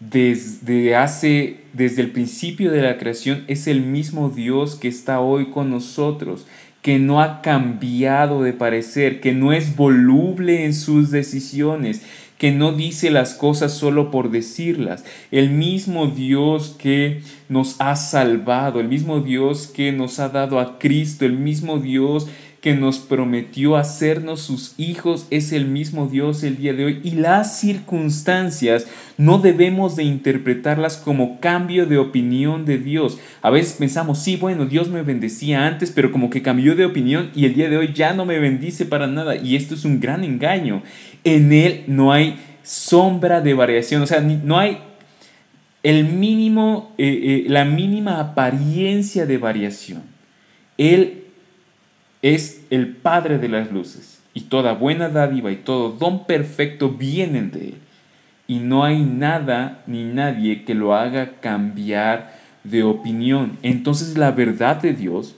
desde 0.00 0.96
hace 0.96 1.60
desde 1.74 2.00
el 2.00 2.10
principio 2.10 2.72
de 2.72 2.80
la 2.80 2.96
creación 2.96 3.44
es 3.46 3.66
el 3.66 3.82
mismo 3.82 4.30
Dios 4.30 4.76
que 4.76 4.88
está 4.88 5.20
hoy 5.20 5.50
con 5.50 5.70
nosotros, 5.70 6.46
que 6.80 6.98
no 6.98 7.20
ha 7.20 7.42
cambiado 7.42 8.42
de 8.42 8.54
parecer, 8.54 9.20
que 9.20 9.34
no 9.34 9.52
es 9.52 9.76
voluble 9.76 10.64
en 10.64 10.72
sus 10.72 11.10
decisiones, 11.10 12.00
que 12.38 12.52
no 12.52 12.72
dice 12.72 13.10
las 13.10 13.34
cosas 13.34 13.72
solo 13.72 14.10
por 14.10 14.30
decirlas. 14.30 15.04
El 15.30 15.50
mismo 15.50 16.06
Dios 16.06 16.74
que 16.78 17.20
nos 17.50 17.78
ha 17.78 17.96
salvado, 17.96 18.80
el 18.80 18.88
mismo 18.88 19.20
Dios 19.20 19.66
que 19.66 19.92
nos 19.92 20.18
ha 20.18 20.30
dado 20.30 20.60
a 20.60 20.78
Cristo, 20.78 21.26
el 21.26 21.36
mismo 21.36 21.78
Dios 21.78 22.26
que 22.26 22.32
nos 22.74 22.98
prometió 22.98 23.76
hacernos 23.76 24.40
sus 24.40 24.74
hijos 24.78 25.26
es 25.30 25.52
el 25.52 25.66
mismo 25.66 26.08
Dios 26.08 26.42
el 26.42 26.56
día 26.56 26.72
de 26.72 26.84
hoy 26.84 27.00
y 27.04 27.12
las 27.12 27.58
circunstancias 27.58 28.86
no 29.18 29.38
debemos 29.38 29.96
de 29.96 30.04
interpretarlas 30.04 30.96
como 30.96 31.40
cambio 31.40 31.86
de 31.86 31.98
opinión 31.98 32.64
de 32.64 32.78
Dios. 32.78 33.18
A 33.42 33.50
veces 33.50 33.74
pensamos, 33.74 34.18
sí, 34.18 34.36
bueno, 34.36 34.66
Dios 34.66 34.88
me 34.88 35.02
bendecía 35.02 35.66
antes, 35.66 35.90
pero 35.90 36.12
como 36.12 36.30
que 36.30 36.42
cambió 36.42 36.74
de 36.74 36.84
opinión 36.84 37.30
y 37.34 37.44
el 37.44 37.54
día 37.54 37.68
de 37.68 37.76
hoy 37.76 37.92
ya 37.94 38.12
no 38.14 38.24
me 38.24 38.38
bendice 38.38 38.84
para 38.84 39.06
nada 39.06 39.36
y 39.36 39.56
esto 39.56 39.74
es 39.74 39.84
un 39.84 40.00
gran 40.00 40.24
engaño. 40.24 40.82
En 41.24 41.52
Él 41.52 41.84
no 41.86 42.12
hay 42.12 42.38
sombra 42.62 43.40
de 43.40 43.54
variación, 43.54 44.02
o 44.02 44.06
sea, 44.06 44.20
no 44.20 44.58
hay 44.58 44.78
el 45.82 46.04
mínimo, 46.04 46.92
eh, 46.98 47.44
eh, 47.44 47.44
la 47.48 47.64
mínima 47.64 48.18
apariencia 48.18 49.24
de 49.24 49.38
variación. 49.38 50.02
Él 50.78 51.25
es 52.34 52.64
el 52.70 52.88
Padre 52.88 53.38
de 53.38 53.48
las 53.48 53.70
luces, 53.70 54.20
y 54.34 54.42
toda 54.42 54.74
buena 54.74 55.08
dádiva 55.08 55.50
y 55.52 55.56
todo 55.56 55.90
don 55.90 56.26
perfecto 56.26 56.90
vienen 56.90 57.50
de 57.50 57.68
Él, 57.68 57.74
y 58.46 58.58
no 58.58 58.84
hay 58.84 59.00
nada 59.00 59.82
ni 59.86 60.04
nadie 60.04 60.64
que 60.64 60.74
lo 60.74 60.94
haga 60.94 61.40
cambiar 61.40 62.36
de 62.64 62.82
opinión. 62.82 63.58
Entonces 63.62 64.16
la 64.16 64.30
verdad 64.30 64.80
de 64.80 64.92
Dios 64.92 65.34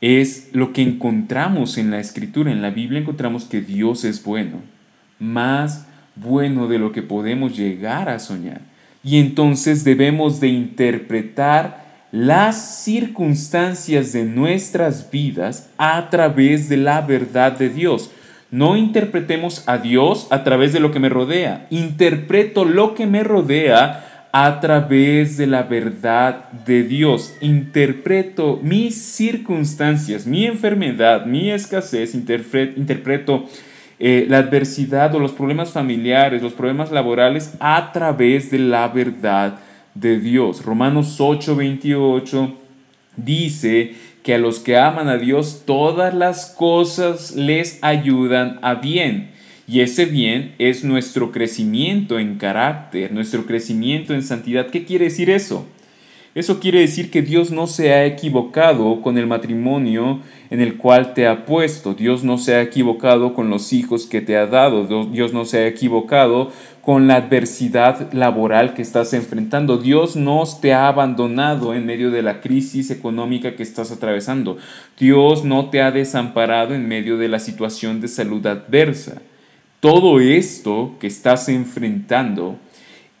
es 0.00 0.50
lo 0.52 0.72
que 0.72 0.82
encontramos 0.82 1.76
en 1.76 1.90
la 1.90 2.00
Escritura, 2.00 2.50
en 2.50 2.62
la 2.62 2.70
Biblia 2.70 3.00
encontramos 3.00 3.44
que 3.44 3.60
Dios 3.60 4.04
es 4.04 4.24
bueno, 4.24 4.62
más 5.18 5.86
bueno 6.16 6.68
de 6.68 6.78
lo 6.78 6.92
que 6.92 7.02
podemos 7.02 7.56
llegar 7.56 8.08
a 8.08 8.18
soñar. 8.18 8.60
Y 9.02 9.18
entonces 9.18 9.84
debemos 9.84 10.40
de 10.40 10.48
interpretar 10.48 11.79
las 12.12 12.82
circunstancias 12.82 14.12
de 14.12 14.24
nuestras 14.24 15.10
vidas 15.10 15.70
a 15.78 16.10
través 16.10 16.68
de 16.68 16.76
la 16.76 17.00
verdad 17.02 17.52
de 17.52 17.68
Dios. 17.68 18.10
No 18.50 18.76
interpretemos 18.76 19.62
a 19.68 19.78
Dios 19.78 20.26
a 20.30 20.42
través 20.42 20.72
de 20.72 20.80
lo 20.80 20.90
que 20.90 20.98
me 20.98 21.08
rodea. 21.08 21.66
Interpreto 21.70 22.64
lo 22.64 22.94
que 22.94 23.06
me 23.06 23.22
rodea 23.22 24.28
a 24.32 24.60
través 24.60 25.36
de 25.36 25.46
la 25.46 25.62
verdad 25.62 26.50
de 26.66 26.82
Dios. 26.82 27.34
Interpreto 27.40 28.58
mis 28.60 29.00
circunstancias, 29.00 30.26
mi 30.26 30.46
enfermedad, 30.46 31.26
mi 31.26 31.50
escasez. 31.50 32.14
interpreto 32.14 33.46
eh, 34.00 34.26
la 34.28 34.38
adversidad 34.38 35.14
o 35.14 35.20
los 35.20 35.32
problemas 35.32 35.70
familiares, 35.70 36.42
los 36.42 36.54
problemas 36.54 36.90
laborales 36.90 37.54
a 37.60 37.92
través 37.92 38.50
de 38.50 38.58
la 38.58 38.88
verdad 38.88 39.60
de 39.94 40.18
Dios. 40.18 40.64
Romanos 40.64 41.20
8:28 41.20 42.54
dice 43.16 43.94
que 44.22 44.34
a 44.34 44.38
los 44.38 44.58
que 44.58 44.76
aman 44.76 45.08
a 45.08 45.16
Dios 45.16 45.62
todas 45.64 46.14
las 46.14 46.46
cosas 46.46 47.34
les 47.36 47.78
ayudan 47.82 48.58
a 48.62 48.74
bien. 48.74 49.30
Y 49.66 49.80
ese 49.80 50.04
bien 50.04 50.54
es 50.58 50.82
nuestro 50.82 51.30
crecimiento 51.30 52.18
en 52.18 52.38
carácter, 52.38 53.12
nuestro 53.12 53.46
crecimiento 53.46 54.14
en 54.14 54.22
santidad. 54.22 54.66
¿Qué 54.66 54.84
quiere 54.84 55.04
decir 55.04 55.30
eso? 55.30 55.64
Eso 56.32 56.60
quiere 56.60 56.80
decir 56.80 57.10
que 57.10 57.22
Dios 57.22 57.50
no 57.50 57.66
se 57.66 57.92
ha 57.92 58.06
equivocado 58.06 59.02
con 59.02 59.18
el 59.18 59.26
matrimonio 59.26 60.20
en 60.50 60.60
el 60.60 60.76
cual 60.76 61.12
te 61.12 61.26
ha 61.26 61.44
puesto. 61.44 61.94
Dios 61.94 62.22
no 62.22 62.38
se 62.38 62.54
ha 62.54 62.62
equivocado 62.62 63.34
con 63.34 63.50
los 63.50 63.72
hijos 63.72 64.06
que 64.06 64.20
te 64.20 64.36
ha 64.36 64.46
dado. 64.46 65.06
Dios 65.06 65.32
no 65.32 65.44
se 65.44 65.58
ha 65.58 65.66
equivocado 65.66 66.52
con 66.90 67.06
la 67.06 67.14
adversidad 67.14 68.12
laboral 68.12 68.74
que 68.74 68.82
estás 68.82 69.12
enfrentando. 69.12 69.78
Dios 69.78 70.16
no 70.16 70.42
te 70.60 70.74
ha 70.74 70.88
abandonado 70.88 71.72
en 71.72 71.86
medio 71.86 72.10
de 72.10 72.20
la 72.20 72.40
crisis 72.40 72.90
económica 72.90 73.54
que 73.54 73.62
estás 73.62 73.92
atravesando. 73.92 74.58
Dios 74.98 75.44
no 75.44 75.70
te 75.70 75.82
ha 75.82 75.92
desamparado 75.92 76.74
en 76.74 76.88
medio 76.88 77.16
de 77.16 77.28
la 77.28 77.38
situación 77.38 78.00
de 78.00 78.08
salud 78.08 78.44
adversa. 78.44 79.22
Todo 79.78 80.18
esto 80.18 80.96
que 80.98 81.06
estás 81.06 81.48
enfrentando 81.48 82.58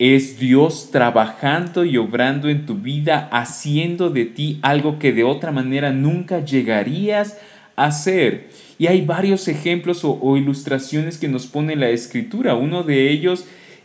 es 0.00 0.40
Dios 0.40 0.88
trabajando 0.90 1.84
y 1.84 1.96
obrando 1.96 2.48
en 2.48 2.66
tu 2.66 2.74
vida, 2.74 3.28
haciendo 3.30 4.10
de 4.10 4.24
ti 4.24 4.58
algo 4.62 4.98
que 4.98 5.12
de 5.12 5.22
otra 5.22 5.52
manera 5.52 5.92
nunca 5.92 6.44
llegarías 6.44 7.38
a 7.76 7.84
hacer. 7.84 8.48
Y 8.80 8.88
hay 8.88 9.02
varios 9.02 9.46
ejemplos 9.46 10.00
o, 10.02 10.36
ilustraciones 10.36 11.18
que 11.18 11.28
nos 11.28 11.46
pone 11.46 11.76
la 11.76 11.90
escritura. 11.90 12.56
Uno 12.56 12.82
de 12.82 13.12
ellos 13.12 13.44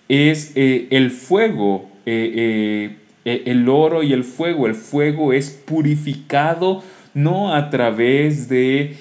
es 0.09 0.53
eh, 0.55 0.87
el 0.91 1.11
fuego, 1.11 1.89
eh, 2.05 2.97
eh, 3.25 3.43
el 3.45 3.67
oro 3.69 4.03
y 4.03 4.13
el 4.13 4.23
fuego. 4.23 4.67
El 4.67 4.75
fuego 4.75 5.33
es 5.33 5.49
purificado 5.49 6.83
no 7.13 7.53
a 7.53 7.69
través 7.69 8.49
de 8.49 8.97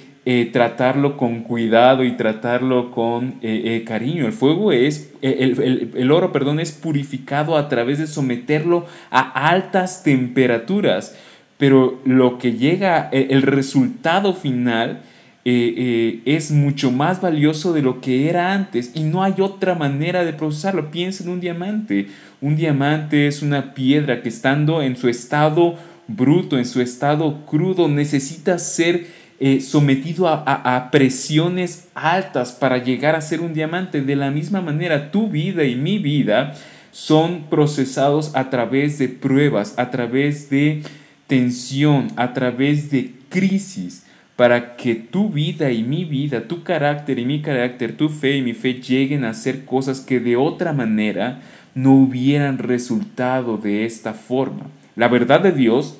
tratarlo 0.52 1.18
con 1.18 1.42
cuidado 1.42 2.02
y 2.02 2.12
tratarlo 2.12 2.90
con 2.90 3.40
cariño. 3.84 4.24
El 4.24 4.32
fuego 4.32 4.72
es, 4.72 5.12
el, 5.20 6.10
oro, 6.10 6.32
perdón, 6.32 6.60
es 6.60 6.72
purificado 6.72 7.58
a 7.58 7.68
través 7.68 7.98
de 7.98 8.06
someterlo 8.06 8.86
a 9.10 9.48
altas 9.48 10.02
temperaturas. 10.02 11.14
Pero 11.58 12.00
lo 12.06 12.38
que 12.38 12.52
llega, 12.52 13.10
el 13.12 13.42
resultado 13.42 14.32
final 14.32 15.02
es 15.44 16.50
mucho 16.50 16.90
más 16.90 17.20
valioso 17.20 17.74
de 17.74 17.82
lo 17.82 18.00
que 18.00 18.30
era 18.30 18.54
antes 18.54 18.92
y 18.94 19.02
no 19.02 19.22
hay 19.22 19.34
otra 19.40 19.74
manera 19.74 20.24
de 20.24 20.32
procesarlo. 20.32 20.90
Piensa 20.90 21.22
en 21.22 21.30
un 21.30 21.40
diamante. 21.40 22.08
Un 22.40 22.56
diamante 22.56 23.26
es 23.26 23.42
una 23.42 23.74
piedra 23.74 24.22
que 24.22 24.30
estando 24.30 24.80
en 24.80 24.96
su 24.96 25.08
estado 25.08 25.76
bruto, 26.06 26.58
en 26.58 26.66
su 26.66 26.80
estado 26.80 27.44
crudo, 27.46 27.88
necesita 27.88 28.58
ser 28.58 29.06
eh, 29.40 29.60
sometido 29.60 30.28
a, 30.28 30.88
presiones 30.90 31.88
altas 31.94 32.52
para 32.52 32.78
llegar 32.78 33.16
a 33.16 33.20
ser 33.20 33.40
un 33.40 33.54
diamante. 33.54 34.00
De 34.00 34.16
la 34.16 34.30
misma 34.30 34.60
manera, 34.60 35.10
tu 35.10 35.28
vida 35.28 35.64
y 35.64 35.74
mi 35.74 35.98
vida 35.98 36.54
son 36.92 37.46
procesados 37.50 38.34
a 38.36 38.50
través 38.50 38.98
de 38.98 39.08
pruebas, 39.08 39.74
a 39.76 39.90
través 39.90 40.50
de 40.50 40.82
tensión, 41.26 42.08
a 42.16 42.32
través 42.32 42.90
de 42.90 43.12
crisis, 43.28 44.03
para 44.36 44.76
que 44.76 44.94
tu 44.94 45.28
vida 45.30 45.70
y 45.70 45.82
mi 45.82 46.04
vida, 46.04 46.48
tu 46.48 46.62
carácter 46.62 47.18
y 47.18 47.24
mi 47.24 47.40
carácter, 47.40 47.96
tu 47.96 48.08
fe 48.08 48.36
y 48.36 48.42
mi 48.42 48.52
fe 48.52 48.74
lleguen 48.74 49.24
a 49.24 49.34
ser 49.34 49.64
cosas 49.64 50.00
que 50.00 50.18
de 50.18 50.36
otra 50.36 50.72
manera 50.72 51.40
no 51.74 51.94
hubieran 51.94 52.58
resultado 52.58 53.58
de 53.58 53.84
esta 53.84 54.12
forma. 54.12 54.70
La 54.96 55.08
verdad 55.08 55.40
de 55.40 55.52
Dios 55.52 55.98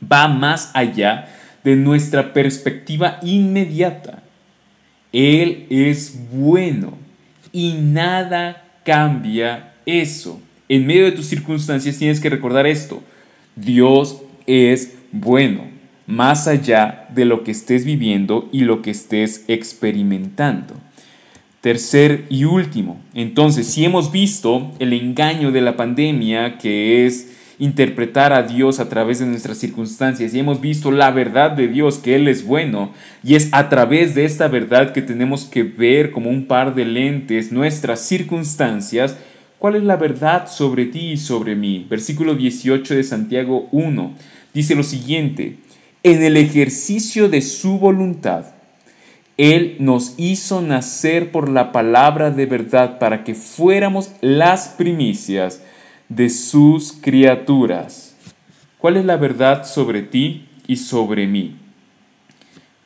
va 0.00 0.28
más 0.28 0.70
allá 0.74 1.28
de 1.64 1.76
nuestra 1.76 2.32
perspectiva 2.32 3.18
inmediata. 3.22 4.22
Él 5.12 5.66
es 5.70 6.18
bueno 6.32 6.98
y 7.52 7.74
nada 7.74 8.64
cambia 8.84 9.72
eso. 9.86 10.40
En 10.68 10.86
medio 10.86 11.04
de 11.04 11.12
tus 11.12 11.26
circunstancias 11.26 11.98
tienes 11.98 12.20
que 12.20 12.30
recordar 12.30 12.66
esto. 12.66 13.02
Dios 13.56 14.20
es 14.46 14.96
bueno, 15.10 15.64
más 16.08 16.48
allá 16.48 17.06
de 17.14 17.26
lo 17.26 17.44
que 17.44 17.50
estés 17.50 17.84
viviendo 17.84 18.48
y 18.50 18.62
lo 18.62 18.80
que 18.80 18.90
estés 18.90 19.44
experimentando. 19.46 20.74
Tercer 21.60 22.24
y 22.30 22.44
último, 22.44 22.98
entonces, 23.12 23.66
si 23.66 23.84
hemos 23.84 24.10
visto 24.10 24.72
el 24.78 24.94
engaño 24.94 25.52
de 25.52 25.60
la 25.60 25.76
pandemia, 25.76 26.56
que 26.56 27.04
es 27.04 27.34
interpretar 27.58 28.32
a 28.32 28.44
Dios 28.44 28.80
a 28.80 28.88
través 28.88 29.18
de 29.18 29.26
nuestras 29.26 29.58
circunstancias 29.58 30.32
y 30.32 30.38
hemos 30.38 30.62
visto 30.62 30.90
la 30.90 31.10
verdad 31.10 31.50
de 31.50 31.68
Dios, 31.68 31.98
que 31.98 32.14
Él 32.14 32.26
es 32.26 32.44
bueno, 32.44 32.92
y 33.22 33.34
es 33.34 33.50
a 33.52 33.68
través 33.68 34.14
de 34.14 34.24
esta 34.24 34.48
verdad 34.48 34.92
que 34.92 35.02
tenemos 35.02 35.44
que 35.44 35.62
ver 35.62 36.10
como 36.10 36.30
un 36.30 36.46
par 36.46 36.74
de 36.74 36.86
lentes 36.86 37.52
nuestras 37.52 38.00
circunstancias, 38.00 39.18
¿cuál 39.58 39.76
es 39.76 39.82
la 39.82 39.96
verdad 39.96 40.48
sobre 40.48 40.86
ti 40.86 41.10
y 41.10 41.16
sobre 41.18 41.54
mí? 41.54 41.86
Versículo 41.90 42.34
18 42.34 42.94
de 42.94 43.02
Santiago 43.02 43.68
1 43.72 44.14
dice 44.54 44.74
lo 44.74 44.82
siguiente, 44.82 45.58
en 46.02 46.22
el 46.22 46.36
ejercicio 46.36 47.28
de 47.28 47.42
su 47.42 47.78
voluntad, 47.78 48.46
Él 49.36 49.76
nos 49.80 50.14
hizo 50.16 50.62
nacer 50.62 51.30
por 51.30 51.48
la 51.48 51.72
palabra 51.72 52.30
de 52.30 52.46
verdad 52.46 52.98
para 52.98 53.24
que 53.24 53.34
fuéramos 53.34 54.12
las 54.20 54.68
primicias 54.68 55.62
de 56.08 56.30
sus 56.30 56.92
criaturas. 56.92 58.16
¿Cuál 58.78 58.96
es 58.96 59.04
la 59.04 59.16
verdad 59.16 59.64
sobre 59.64 60.02
ti 60.02 60.48
y 60.66 60.76
sobre 60.76 61.26
mí? 61.26 61.56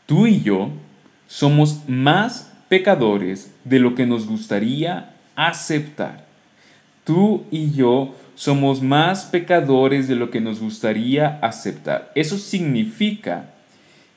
Tú 0.06 0.26
y 0.26 0.40
yo 0.42 0.70
somos 1.26 1.88
más 1.88 2.52
pecadores 2.68 3.52
de 3.64 3.78
lo 3.78 3.94
que 3.94 4.06
nos 4.06 4.26
gustaría 4.26 5.14
aceptar. 5.36 6.26
Tú 7.04 7.44
y 7.50 7.72
yo 7.72 8.14
somos 8.42 8.82
más 8.82 9.26
pecadores 9.26 10.08
de 10.08 10.16
lo 10.16 10.32
que 10.32 10.40
nos 10.40 10.58
gustaría 10.58 11.38
aceptar. 11.42 12.10
Eso 12.16 12.38
significa 12.38 13.50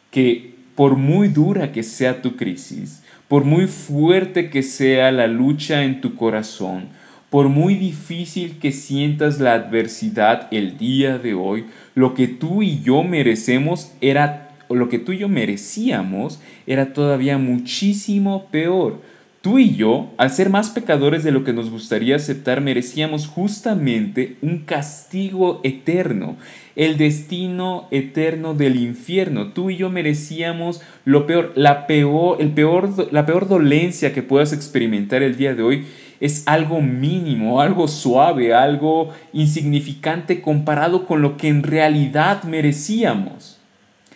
que 0.09 0.55
por 0.73 0.95
muy 0.95 1.27
dura 1.27 1.71
que 1.71 1.83
sea 1.83 2.23
tu 2.23 2.35
crisis, 2.35 3.03
por 3.27 3.45
muy 3.45 3.67
fuerte 3.67 4.49
que 4.49 4.63
sea 4.63 5.11
la 5.11 5.27
lucha 5.27 5.83
en 5.83 6.01
tu 6.01 6.15
corazón, 6.15 6.87
por 7.29 7.49
muy 7.49 7.75
difícil 7.75 8.57
que 8.57 8.71
sientas 8.71 9.39
la 9.39 9.53
adversidad 9.53 10.47
el 10.49 10.79
día 10.79 11.19
de 11.19 11.35
hoy, 11.35 11.65
lo 11.93 12.15
que 12.15 12.27
tú 12.27 12.63
y 12.63 12.81
yo 12.81 13.03
merecemos 13.03 13.91
era, 14.01 14.55
o 14.69 14.73
lo 14.73 14.89
que 14.89 14.97
tú 14.97 15.11
y 15.11 15.19
yo 15.19 15.29
merecíamos 15.29 16.39
era 16.65 16.93
todavía 16.93 17.37
muchísimo 17.37 18.47
peor. 18.49 19.03
Tú 19.45 19.59
y 19.59 19.75
yo, 19.75 20.09
al 20.17 20.31
ser 20.31 20.49
más 20.49 20.71
pecadores 20.71 21.23
de 21.23 21.29
lo 21.29 21.43
que 21.43 21.53
nos 21.53 21.69
gustaría 21.69 22.15
aceptar, 22.15 22.61
merecíamos 22.61 23.27
justamente 23.27 24.37
un 24.41 24.65
castigo 24.65 25.61
eterno, 25.63 26.35
el 26.75 26.97
destino 26.97 27.87
eterno 27.91 28.55
del 28.55 28.75
infierno. 28.75 29.49
Tú 29.49 29.69
y 29.69 29.77
yo 29.77 29.91
merecíamos 29.91 30.81
lo 31.03 31.27
peor, 31.27 31.51
la 31.53 31.85
peor, 31.85 32.37
el 32.41 32.53
peor, 32.53 33.13
la 33.13 33.27
peor 33.27 33.47
dolencia 33.47 34.13
que 34.13 34.23
puedas 34.23 34.51
experimentar 34.51 35.21
el 35.21 35.37
día 35.37 35.53
de 35.53 35.61
hoy 35.61 35.85
es 36.19 36.47
algo 36.47 36.81
mínimo, 36.81 37.61
algo 37.61 37.87
suave, 37.87 38.55
algo 38.55 39.13
insignificante 39.31 40.41
comparado 40.41 41.05
con 41.05 41.21
lo 41.21 41.37
que 41.37 41.49
en 41.49 41.61
realidad 41.61 42.41
merecíamos. 42.45 43.59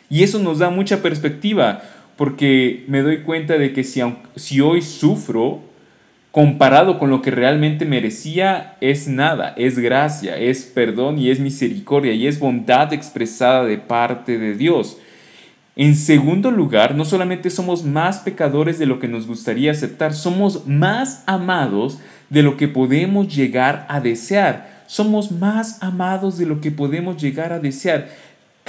Y 0.09 0.23
eso 0.23 0.39
nos 0.39 0.57
da 0.57 0.71
mucha 0.71 1.03
perspectiva 1.03 1.83
porque 2.19 2.83
me 2.89 3.01
doy 3.01 3.19
cuenta 3.19 3.57
de 3.57 3.71
que 3.71 3.85
si, 3.85 4.01
si 4.35 4.59
hoy 4.59 4.81
sufro, 4.81 5.61
comparado 6.31 6.99
con 6.99 7.09
lo 7.09 7.21
que 7.21 7.31
realmente 7.31 7.85
merecía, 7.85 8.75
es 8.81 9.07
nada, 9.07 9.53
es 9.55 9.79
gracia, 9.79 10.35
es 10.35 10.65
perdón 10.65 11.17
y 11.17 11.29
es 11.29 11.39
misericordia 11.39 12.11
y 12.11 12.27
es 12.27 12.37
bondad 12.37 12.91
expresada 12.91 13.63
de 13.63 13.77
parte 13.77 14.37
de 14.37 14.53
Dios. 14.53 14.97
En 15.77 15.95
segundo 15.95 16.51
lugar, 16.51 16.93
no 16.93 17.05
solamente 17.05 17.49
somos 17.49 17.85
más 17.85 18.19
pecadores 18.19 18.77
de 18.79 18.85
lo 18.85 18.99
que 18.99 19.07
nos 19.07 19.25
gustaría 19.25 19.71
aceptar, 19.71 20.13
somos 20.13 20.67
más 20.67 21.23
amados 21.25 21.99
de 22.29 22.43
lo 22.43 22.57
que 22.57 22.67
podemos 22.67 23.33
llegar 23.33 23.85
a 23.87 24.01
desear. 24.01 24.77
Somos 24.89 25.31
más 25.31 25.83
amados 25.83 26.39
de 26.39 26.47
lo 26.47 26.61
que 26.61 26.71
podemos 26.71 27.21
llegar 27.21 27.53
a 27.53 27.59
desear. 27.59 28.09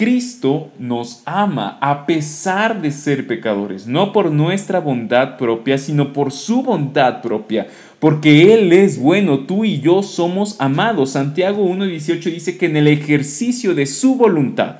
Cristo 0.00 0.72
nos 0.78 1.20
ama 1.26 1.76
a 1.82 2.06
pesar 2.06 2.80
de 2.80 2.90
ser 2.90 3.26
pecadores, 3.26 3.86
no 3.86 4.14
por 4.14 4.30
nuestra 4.30 4.80
bondad 4.80 5.36
propia, 5.36 5.76
sino 5.76 6.14
por 6.14 6.32
su 6.32 6.62
bondad 6.62 7.20
propia, 7.20 7.66
porque 7.98 8.54
Él 8.54 8.72
es 8.72 8.98
bueno, 8.98 9.40
tú 9.40 9.66
y 9.66 9.80
yo 9.80 10.02
somos 10.02 10.58
amados. 10.58 11.10
Santiago 11.10 11.68
1.18 11.68 12.32
dice 12.32 12.56
que 12.56 12.64
en 12.64 12.78
el 12.78 12.88
ejercicio 12.88 13.74
de 13.74 13.84
su 13.84 14.14
voluntad, 14.14 14.76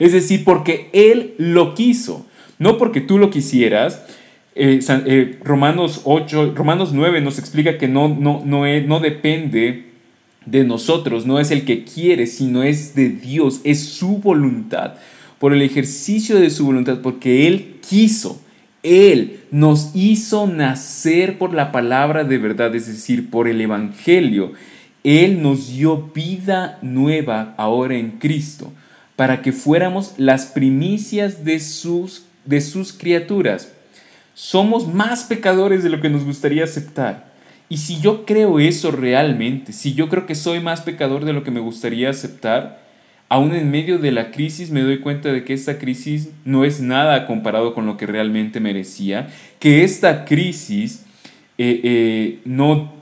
es 0.00 0.12
decir, 0.12 0.42
porque 0.42 0.90
Él 0.92 1.34
lo 1.38 1.76
quiso, 1.76 2.26
no 2.58 2.76
porque 2.76 3.00
tú 3.00 3.18
lo 3.18 3.30
quisieras. 3.30 4.04
Eh, 4.56 4.80
eh, 5.06 5.38
Romanos 5.44 6.00
8, 6.02 6.52
Romanos 6.56 6.92
9 6.92 7.20
nos 7.20 7.38
explica 7.38 7.78
que 7.78 7.86
no, 7.86 8.08
no, 8.08 8.42
no, 8.44 8.66
no 8.66 8.98
depende 8.98 9.93
de 10.46 10.64
nosotros, 10.64 11.26
no 11.26 11.38
es 11.38 11.50
el 11.50 11.64
que 11.64 11.84
quiere, 11.84 12.26
sino 12.26 12.62
es 12.62 12.94
de 12.94 13.08
Dios, 13.08 13.60
es 13.64 13.80
su 13.80 14.18
voluntad, 14.18 14.94
por 15.38 15.52
el 15.52 15.62
ejercicio 15.62 16.38
de 16.38 16.50
su 16.50 16.66
voluntad, 16.66 17.00
porque 17.00 17.46
Él 17.46 17.76
quiso, 17.86 18.40
Él 18.82 19.40
nos 19.50 19.90
hizo 19.94 20.46
nacer 20.46 21.38
por 21.38 21.54
la 21.54 21.72
palabra 21.72 22.24
de 22.24 22.38
verdad, 22.38 22.74
es 22.74 22.86
decir, 22.86 23.30
por 23.30 23.48
el 23.48 23.60
Evangelio. 23.60 24.52
Él 25.02 25.42
nos 25.42 25.68
dio 25.68 26.10
vida 26.14 26.78
nueva 26.80 27.54
ahora 27.58 27.96
en 27.96 28.12
Cristo, 28.12 28.72
para 29.16 29.42
que 29.42 29.52
fuéramos 29.52 30.14
las 30.16 30.46
primicias 30.46 31.44
de 31.44 31.60
sus, 31.60 32.24
de 32.44 32.60
sus 32.60 32.92
criaturas. 32.92 33.70
Somos 34.34 34.92
más 34.92 35.24
pecadores 35.24 35.82
de 35.82 35.90
lo 35.90 36.00
que 36.00 36.10
nos 36.10 36.24
gustaría 36.24 36.64
aceptar 36.64 37.33
y 37.68 37.78
si 37.78 38.00
yo 38.00 38.24
creo 38.26 38.58
eso 38.58 38.90
realmente, 38.90 39.72
si 39.72 39.94
yo 39.94 40.08
creo 40.08 40.26
que 40.26 40.34
soy 40.34 40.60
más 40.60 40.82
pecador 40.82 41.24
de 41.24 41.32
lo 41.32 41.44
que 41.44 41.50
me 41.50 41.60
gustaría 41.60 42.10
aceptar, 42.10 42.84
aún 43.28 43.54
en 43.54 43.70
medio 43.70 43.98
de 43.98 44.12
la 44.12 44.30
crisis 44.30 44.70
me 44.70 44.82
doy 44.82 44.98
cuenta 45.00 45.32
de 45.32 45.44
que 45.44 45.54
esta 45.54 45.78
crisis 45.78 46.28
no 46.44 46.64
es 46.64 46.80
nada 46.80 47.26
comparado 47.26 47.74
con 47.74 47.86
lo 47.86 47.96
que 47.96 48.06
realmente 48.06 48.60
merecía, 48.60 49.28
que 49.58 49.82
esta 49.82 50.24
crisis 50.24 51.04
eh, 51.56 51.80
eh, 51.84 52.38
no 52.44 52.92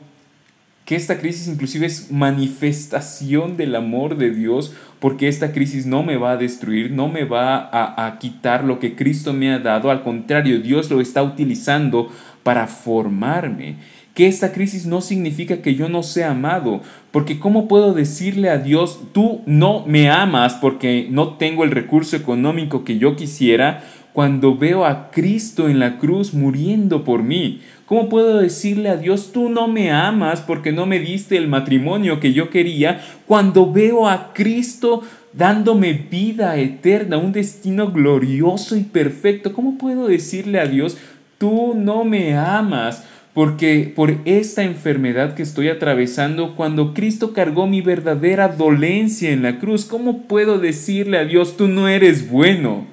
que 0.85 0.97
esta 0.97 1.19
crisis 1.19 1.47
inclusive 1.47 1.87
es 1.87 2.11
manifestación 2.11 3.57
del 3.57 3.77
amor 3.77 4.17
de 4.17 4.31
Dios, 4.31 4.75
porque 4.99 5.29
esta 5.29 5.53
crisis 5.53 5.87
no 5.87 6.03
me 6.03 6.17
va 6.17 6.33
a 6.33 6.37
destruir, 6.37 6.91
no 6.91 7.09
me 7.09 7.25
va 7.25 7.57
a, 7.57 8.07
a, 8.07 8.19
quitar 8.19 8.65
lo 8.65 8.81
que 8.81 8.97
Cristo 8.97 9.33
me 9.33 9.53
ha 9.53 9.61
dado, 9.61 9.91
al 9.91 10.03
contrario, 10.03 10.61
Dios 10.61 10.91
lo 10.91 11.01
está 11.01 11.23
utilizando 11.23 12.11
para 12.43 12.67
formarme 12.67 13.77
que 14.15 14.27
esta 14.27 14.53
crisis 14.53 14.87
no 14.87 15.01
significa 15.01 15.63
que 15.63 15.75
yo 15.75 15.89
no 15.89 16.03
sea 16.03 16.33
amado, 16.33 16.83
porque 17.11 17.39
¿cómo 17.39 17.67
puedo 17.67 17.95
decirle 17.95 18.51
a 18.51 18.59
Dios, 18.59 19.01
tú 19.13 19.41
no 19.47 19.85
me 19.87 20.11
amas 20.11 20.55
porque 20.55 21.07
no 21.11 21.35
tengo 21.35 21.65
el 21.65 21.71
recurso 21.71 22.17
económico 22.17 22.85
que 22.85 22.99
yo 22.99 23.17
quisiera, 23.17 23.83
cuando 24.13 24.57
veo 24.57 24.85
a 24.85 25.11
Cristo 25.11 25.69
en 25.69 25.79
la 25.79 25.99
cruz 25.99 26.35
muriendo 26.35 27.05
por 27.05 27.23
mí? 27.23 27.61
¿Cómo 27.87 28.09
puedo 28.09 28.39
decirle 28.39 28.91
a 28.91 28.97
Dios, 28.97 29.33
tú 29.33 29.49
no 29.49 29.67
me 29.69 29.91
amas 29.93 30.41
porque 30.41 30.73
no 30.73 30.87
me 30.87 30.99
diste 30.99 31.37
el 31.37 31.49
matrimonio 31.49 32.21
que 32.21 32.33
yo 32.33 32.51
quería, 32.51 33.01
cuando 33.27 33.73
veo 33.73 34.09
a 34.09 34.33
Cristo 34.35 35.03
dándome 35.33 35.95
vida 35.95 36.59
eterna, 36.59 37.17
un 37.17 37.33
destino 37.33 37.91
glorioso 37.91 38.77
y 38.77 38.83
perfecto? 38.83 39.55
¿Cómo 39.55 39.79
puedo 39.79 40.07
decirle 40.07 40.61
a 40.61 40.67
Dios, 40.67 40.99
tú 41.39 41.75
no 41.75 42.05
me 42.05 42.37
amas? 42.37 43.05
Porque 43.35 43.91
por 43.95 44.19
esta 44.27 44.63
enfermedad 44.63 45.35
que 45.35 45.43
estoy 45.43 45.69
atravesando, 45.69 46.55
cuando 46.55 46.93
Cristo 46.93 47.33
cargó 47.33 47.67
mi 47.67 47.81
verdadera 47.81 48.49
dolencia 48.49 49.31
en 49.31 49.43
la 49.43 49.59
cruz, 49.59 49.87
¿cómo 49.87 50.25
puedo 50.25 50.59
decirle 50.59 51.19
a 51.19 51.25
Dios, 51.25 51.57
tú 51.57 51.67
no 51.67 51.89
eres 51.89 52.31
bueno? 52.31 52.87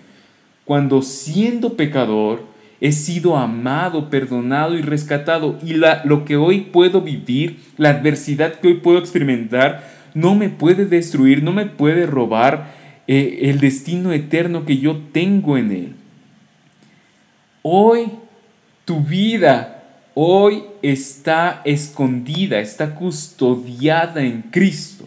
Cuando 0.63 1.01
siendo 1.01 1.75
pecador, 1.75 2.45
he 2.79 2.93
sido 2.93 3.35
amado, 3.35 4.09
perdonado 4.09 4.77
y 4.77 4.81
rescatado, 4.81 5.59
y 5.61 5.73
la, 5.73 6.03
lo 6.05 6.23
que 6.23 6.37
hoy 6.37 6.61
puedo 6.61 7.01
vivir, 7.01 7.57
la 7.77 7.89
adversidad 7.89 8.53
que 8.53 8.69
hoy 8.69 8.73
puedo 8.75 8.97
experimentar, 8.97 9.89
no 10.13 10.35
me 10.35 10.47
puede 10.49 10.85
destruir, 10.85 11.43
no 11.43 11.51
me 11.51 11.65
puede 11.65 12.05
robar 12.05 12.73
eh, 13.07 13.39
el 13.49 13.59
destino 13.59 14.13
eterno 14.13 14.65
que 14.65 14.77
yo 14.77 15.01
tengo 15.11 15.57
en 15.57 15.71
Él. 15.71 15.95
Hoy 17.61 18.05
tu 18.85 19.01
vida 19.01 19.78
hoy 20.21 20.63
está 20.81 21.61
escondida, 21.63 22.59
está 22.59 22.93
custodiada 22.93 24.21
en 24.21 24.41
Cristo. 24.41 25.05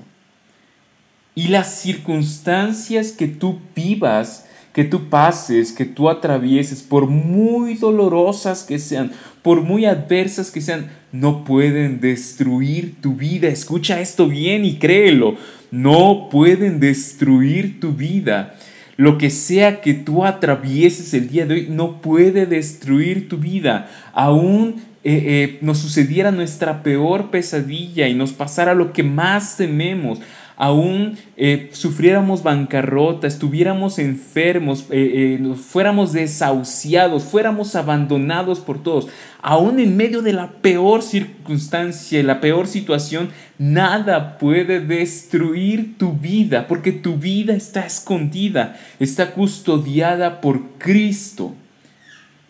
Y 1.34 1.48
las 1.48 1.80
circunstancias 1.80 3.12
que 3.12 3.28
tú 3.28 3.60
vivas, 3.76 4.46
que 4.72 4.84
tú 4.84 5.10
pases, 5.10 5.72
que 5.72 5.84
tú 5.84 6.08
atravieses, 6.08 6.82
por 6.82 7.08
muy 7.08 7.74
dolorosas 7.74 8.62
que 8.62 8.78
sean, 8.78 9.12
por 9.42 9.60
muy 9.60 9.84
adversas 9.84 10.50
que 10.50 10.62
sean, 10.62 10.90
no 11.12 11.44
pueden 11.44 12.00
destruir 12.00 12.94
tu 13.02 13.14
vida. 13.14 13.48
Escucha 13.48 14.00
esto 14.00 14.28
bien 14.28 14.64
y 14.64 14.76
créelo. 14.76 15.36
No 15.70 16.30
pueden 16.30 16.80
destruir 16.80 17.80
tu 17.80 17.92
vida. 17.92 18.54
Lo 18.96 19.18
que 19.18 19.28
sea 19.28 19.82
que 19.82 19.92
tú 19.92 20.24
atravieses 20.24 21.12
el 21.12 21.28
día 21.28 21.44
de 21.44 21.54
hoy 21.54 21.66
no 21.68 22.00
puede 22.00 22.46
destruir 22.46 23.28
tu 23.28 23.36
vida. 23.36 23.90
Aún 24.14 24.91
eh, 25.04 25.24
eh, 25.26 25.58
nos 25.62 25.78
sucediera 25.78 26.30
nuestra 26.30 26.82
peor 26.82 27.30
pesadilla 27.30 28.08
y 28.08 28.14
nos 28.14 28.32
pasara 28.32 28.74
lo 28.74 28.92
que 28.92 29.02
más 29.02 29.56
tememos, 29.56 30.20
aún 30.62 31.18
eh, 31.36 31.70
sufriéramos 31.72 32.44
bancarrota, 32.44 33.26
estuviéramos 33.26 33.98
enfermos, 33.98 34.86
eh, 34.90 35.38
eh, 35.40 35.54
fuéramos 35.56 36.12
desahuciados, 36.12 37.24
fuéramos 37.24 37.74
abandonados 37.74 38.60
por 38.60 38.80
todos, 38.80 39.08
aún 39.40 39.80
en 39.80 39.96
medio 39.96 40.22
de 40.22 40.32
la 40.32 40.52
peor 40.52 41.02
circunstancia, 41.02 42.22
la 42.22 42.40
peor 42.40 42.68
situación, 42.68 43.30
nada 43.58 44.38
puede 44.38 44.78
destruir 44.78 45.98
tu 45.98 46.12
vida, 46.12 46.68
porque 46.68 46.92
tu 46.92 47.16
vida 47.16 47.54
está 47.54 47.84
escondida, 47.84 48.78
está 49.00 49.32
custodiada 49.32 50.40
por 50.40 50.78
Cristo. 50.78 51.56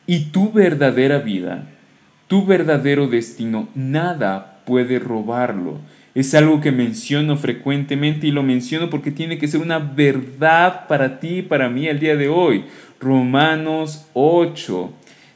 Y 0.05 0.27
tu 0.27 0.53
verdadera 0.53 1.19
vida, 1.19 1.72
tu 2.33 2.47
verdadero 2.47 3.09
destino, 3.09 3.69
nada 3.75 4.63
puede 4.65 4.99
robarlo. 4.99 5.81
Es 6.15 6.35
algo 6.35 6.63
que 6.63 6.73
menciono 6.73 7.37
frecuentemente 7.37 8.27
y 8.27 8.31
lo 8.31 8.43
menciono 8.43 8.89
porque 8.89 9.11
tiene 9.11 9.37
que 9.37 9.49
ser 9.49 9.61
una 9.61 9.79
verdad 9.79 10.89
para 10.89 11.21
ti 11.21 11.41
y 11.41 11.43
para 11.43 11.69
mí 11.69 11.89
el 11.89 12.01
día 12.01 12.17
de 12.17 12.31
hoy. 12.31 12.65
Romanos 12.99 14.07
8. 14.15 14.91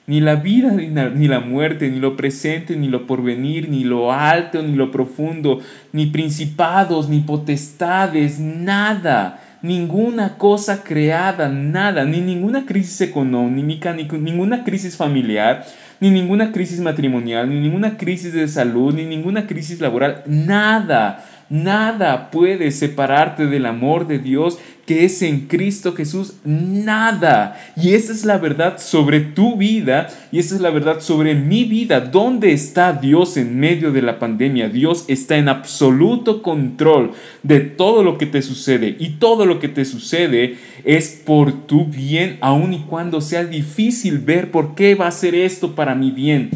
Ni 0.06 0.22
la 0.22 0.36
vida, 0.36 0.70
ni 0.70 1.28
la 1.28 1.40
muerte, 1.40 1.90
ni 1.90 1.98
lo 1.98 2.16
presente, 2.16 2.76
ni 2.76 2.88
lo 2.88 3.06
porvenir, 3.06 3.68
ni 3.68 3.84
lo 3.84 4.10
alto, 4.10 4.62
ni 4.62 4.74
lo 4.74 4.90
profundo, 4.90 5.60
ni 5.92 6.06
principados, 6.06 7.10
ni 7.10 7.20
potestades, 7.20 8.40
nada 8.40 9.42
ninguna 9.62 10.38
cosa 10.38 10.82
creada, 10.82 11.48
nada, 11.48 12.04
ni 12.04 12.20
ninguna 12.20 12.64
crisis 12.64 13.00
económica, 13.00 13.92
ni 13.92 14.04
ninguna 14.04 14.64
crisis 14.64 14.96
familiar, 14.96 15.64
ni 16.00 16.10
ninguna 16.10 16.52
crisis 16.52 16.80
matrimonial, 16.80 17.48
ni 17.48 17.60
ninguna 17.60 17.96
crisis 17.96 18.32
de 18.32 18.46
salud, 18.48 18.94
ni 18.94 19.04
ninguna 19.06 19.46
crisis 19.46 19.80
laboral, 19.80 20.22
nada, 20.26 21.22
nada 21.48 22.30
puede 22.30 22.70
separarte 22.70 23.46
del 23.46 23.66
amor 23.66 24.06
de 24.06 24.18
Dios 24.18 24.58
que 24.86 25.04
es 25.04 25.20
en 25.22 25.48
Cristo 25.48 25.94
Jesús, 25.94 26.34
nada. 26.44 27.60
Y 27.76 27.94
esa 27.94 28.12
es 28.12 28.24
la 28.24 28.38
verdad 28.38 28.78
sobre 28.78 29.20
tu 29.20 29.56
vida 29.56 30.06
y 30.30 30.38
esa 30.38 30.54
es 30.54 30.60
la 30.60 30.70
verdad 30.70 31.00
sobre 31.00 31.34
mi 31.34 31.64
vida. 31.64 31.98
¿Dónde 32.00 32.52
está 32.52 32.92
Dios 32.92 33.36
en 33.36 33.58
medio 33.58 33.90
de 33.90 34.00
la 34.00 34.20
pandemia? 34.20 34.68
Dios 34.68 35.04
está 35.08 35.36
en 35.36 35.48
absoluto 35.48 36.40
control 36.40 37.10
de 37.42 37.60
todo 37.60 38.04
lo 38.04 38.16
que 38.16 38.26
te 38.26 38.42
sucede 38.42 38.96
y 39.00 39.14
todo 39.18 39.44
lo 39.44 39.58
que 39.58 39.68
te 39.68 39.84
sucede 39.84 40.56
es 40.84 41.20
por 41.26 41.66
tu 41.66 41.86
bien, 41.86 42.38
aun 42.40 42.72
y 42.72 42.78
cuando 42.80 43.20
sea 43.20 43.44
difícil 43.44 44.20
ver 44.20 44.52
por 44.52 44.76
qué 44.76 44.94
va 44.94 45.08
a 45.08 45.12
ser 45.12 45.34
esto 45.34 45.74
para 45.74 45.96
mi 45.96 46.12
bien. 46.12 46.50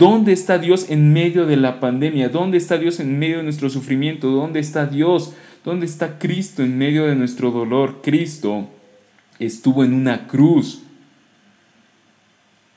¿Dónde 0.00 0.32
está 0.32 0.56
Dios 0.56 0.86
en 0.88 1.12
medio 1.12 1.44
de 1.44 1.58
la 1.58 1.78
pandemia? 1.78 2.30
¿Dónde 2.30 2.56
está 2.56 2.78
Dios 2.78 3.00
en 3.00 3.18
medio 3.18 3.36
de 3.36 3.42
nuestro 3.42 3.68
sufrimiento? 3.68 4.30
¿Dónde 4.30 4.58
está 4.58 4.86
Dios? 4.86 5.34
¿Dónde 5.62 5.84
está 5.84 6.18
Cristo 6.18 6.62
en 6.62 6.78
medio 6.78 7.04
de 7.04 7.14
nuestro 7.14 7.50
dolor? 7.50 8.00
Cristo 8.02 8.66
estuvo 9.38 9.84
en 9.84 9.92
una 9.92 10.26
cruz 10.26 10.80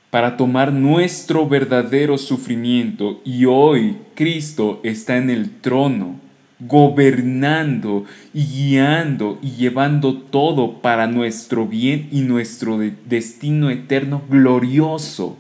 para 0.10 0.36
tomar 0.36 0.74
nuestro 0.74 1.48
verdadero 1.48 2.18
sufrimiento 2.18 3.22
y 3.24 3.46
hoy 3.46 3.96
Cristo 4.16 4.82
está 4.84 5.16
en 5.16 5.30
el 5.30 5.50
trono 5.62 6.20
gobernando 6.60 8.04
y 8.34 8.44
guiando 8.44 9.40
y 9.42 9.52
llevando 9.52 10.18
todo 10.18 10.82
para 10.82 11.08
nuestro 11.08 11.68
bien 11.68 12.10
y 12.12 12.20
nuestro 12.20 12.80
destino 13.06 13.70
eterno 13.70 14.24
glorioso. 14.30 15.38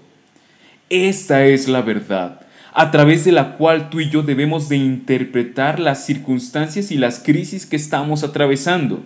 Esta 0.93 1.47
es 1.47 1.67
la 1.67 1.81
verdad, 1.81 2.41
a 2.71 2.91
través 2.91 3.25
de 3.25 3.31
la 3.31 3.57
cual 3.57 3.89
tú 3.89 3.99
y 3.99 4.11
yo 4.11 4.21
debemos 4.21 4.69
de 4.69 4.77
interpretar 4.77 5.79
las 5.79 6.05
circunstancias 6.05 6.91
y 6.91 6.97
las 6.97 7.17
crisis 7.17 7.65
que 7.65 7.75
estamos 7.75 8.23
atravesando. 8.23 9.01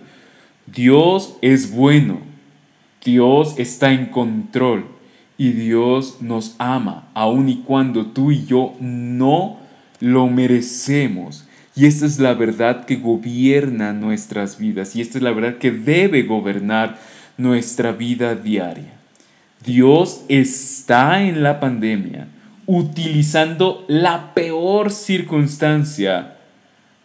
Dios 0.66 1.38
es 1.40 1.70
bueno, 1.70 2.20
Dios 3.02 3.54
está 3.56 3.90
en 3.90 4.04
control 4.04 4.84
y 5.38 5.52
Dios 5.52 6.18
nos 6.20 6.56
ama, 6.58 7.08
aun 7.14 7.48
y 7.48 7.62
cuando 7.62 8.04
tú 8.08 8.32
y 8.32 8.44
yo 8.44 8.74
no 8.80 9.56
lo 9.98 10.26
merecemos. 10.26 11.48
Y 11.74 11.86
esta 11.86 12.04
es 12.04 12.18
la 12.18 12.34
verdad 12.34 12.84
que 12.84 12.96
gobierna 12.96 13.94
nuestras 13.94 14.58
vidas 14.58 14.94
y 14.94 15.00
esta 15.00 15.16
es 15.16 15.24
la 15.24 15.32
verdad 15.32 15.56
que 15.56 15.70
debe 15.70 16.24
gobernar 16.24 16.98
nuestra 17.38 17.92
vida 17.92 18.34
diaria. 18.34 18.97
Dios 19.68 20.24
está 20.30 21.22
en 21.22 21.42
la 21.42 21.60
pandemia 21.60 22.26
utilizando 22.64 23.84
la 23.86 24.32
peor 24.32 24.90
circunstancia 24.90 26.36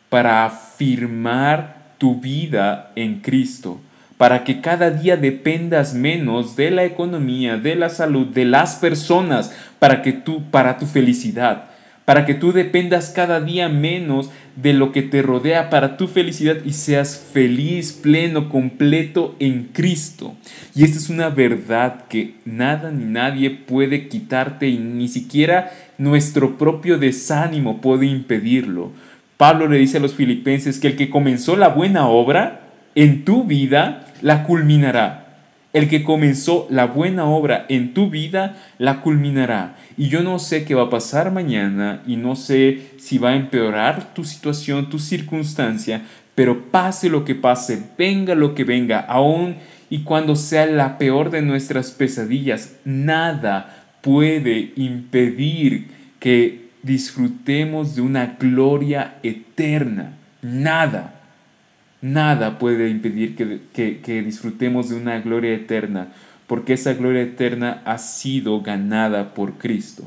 para 0.08 0.46
afirmar 0.46 1.96
tu 1.98 2.22
vida 2.22 2.94
en 2.96 3.20
Cristo, 3.20 3.82
para 4.18 4.46
que 4.46 4.62
cada 4.62 4.92
día 4.92 5.18
dependas 5.18 5.94
menos 5.94 6.56
de 6.56 6.72
la 6.72 6.86
economía, 6.86 7.58
de 7.58 7.76
la 7.76 7.90
salud, 7.90 8.28
de 8.28 8.46
las 8.46 8.76
personas, 8.76 9.54
para 9.78 10.02
que 10.02 10.14
tú 10.14 10.50
para 10.50 10.78
tu 10.78 10.86
felicidad 10.86 11.66
para 12.06 12.26
que 12.26 12.34
tú 12.34 12.52
dependas 12.52 13.10
cada 13.10 13.40
día 13.40 13.70
menos 13.70 14.30
de 14.56 14.74
lo 14.74 14.92
que 14.92 15.02
te 15.02 15.22
rodea 15.22 15.70
para 15.70 15.98
tu 15.98 16.08
felicidad 16.08 16.58
y 16.66 16.74
seas 16.74 17.18
feliz, 17.34 17.94
pleno, 17.94 18.50
completo 18.50 19.36
en 19.40 19.70
Cristo. 19.74 20.36
Y 20.76 20.84
esta 20.84 20.98
es 20.98 21.10
una 21.10 21.30
verdad 21.30 22.06
que 22.08 22.36
nada 22.46 22.92
ni 22.92 23.06
nadie 23.06 23.50
puede 23.50 24.08
quitarte 24.10 24.68
y 24.68 24.78
ni 24.78 25.08
siquiera 25.08 25.72
nuestro 25.98 26.58
propio 26.58 26.98
desánimo 26.98 27.82
puede 27.82 28.06
impedirlo. 28.06 28.92
Pablo 29.38 29.68
le 29.68 29.78
dice 29.78 29.98
a 29.98 30.02
los 30.02 30.14
filipenses 30.14 30.80
que 30.80 30.88
el 30.88 30.96
que 30.96 31.10
comenzó 31.10 31.56
la 31.56 31.70
buena 31.70 32.08
obra 32.08 32.70
en 32.96 33.26
tu 33.26 33.46
vida 33.46 34.06
la 34.22 34.44
culminará. 34.44 35.23
El 35.74 35.90
que 35.90 36.04
comenzó 36.04 36.68
la 36.70 36.86
buena 36.86 37.26
obra 37.26 37.66
en 37.68 37.96
tu 37.96 38.12
vida 38.12 38.58
la 38.78 39.02
culminará. 39.02 39.76
Y 39.98 40.08
yo 40.08 40.22
no 40.22 40.38
sé 40.38 40.66
qué 40.66 40.76
va 40.76 40.84
a 40.84 40.90
pasar 40.92 41.32
mañana 41.32 42.04
y 42.06 42.16
no 42.16 42.36
sé 42.36 42.92
si 42.98 43.18
va 43.18 43.32
a 43.32 43.36
empeorar 43.36 44.14
tu 44.14 44.24
situación, 44.24 44.90
tu 44.90 45.00
circunstancia, 45.00 46.04
pero 46.36 46.70
pase 46.72 47.10
lo 47.10 47.26
que 47.26 47.34
pase, 47.34 47.82
venga 47.98 48.36
lo 48.36 48.54
que 48.54 48.64
venga, 48.64 49.00
aún 49.00 49.56
y 49.90 50.00
cuando 50.00 50.36
sea 50.36 50.66
la 50.66 50.98
peor 50.98 51.30
de 51.30 51.42
nuestras 51.42 51.92
pesadillas, 51.92 52.76
nada 52.86 53.84
puede 54.02 54.74
impedir 54.76 55.88
que 56.20 56.70
disfrutemos 56.82 57.96
de 57.96 58.02
una 58.02 58.38
gloria 58.40 59.16
eterna. 59.24 60.14
Nada. 60.42 61.23
Nada 62.04 62.60
puede 62.60 62.90
impedir 62.90 63.34
que, 63.38 64.22
disfrutemos 64.24 64.90
de 64.90 64.98
una 64.98 65.22
gloria 65.22 65.54
eterna, 65.54 66.10
porque 66.48 66.74
esa 66.74 66.96
gloria 66.96 67.22
eterna 67.22 67.82
ha 67.86 67.98
sido 67.98 68.62
ganada 68.62 69.34
por 69.34 69.54
Cristo. 69.54 70.04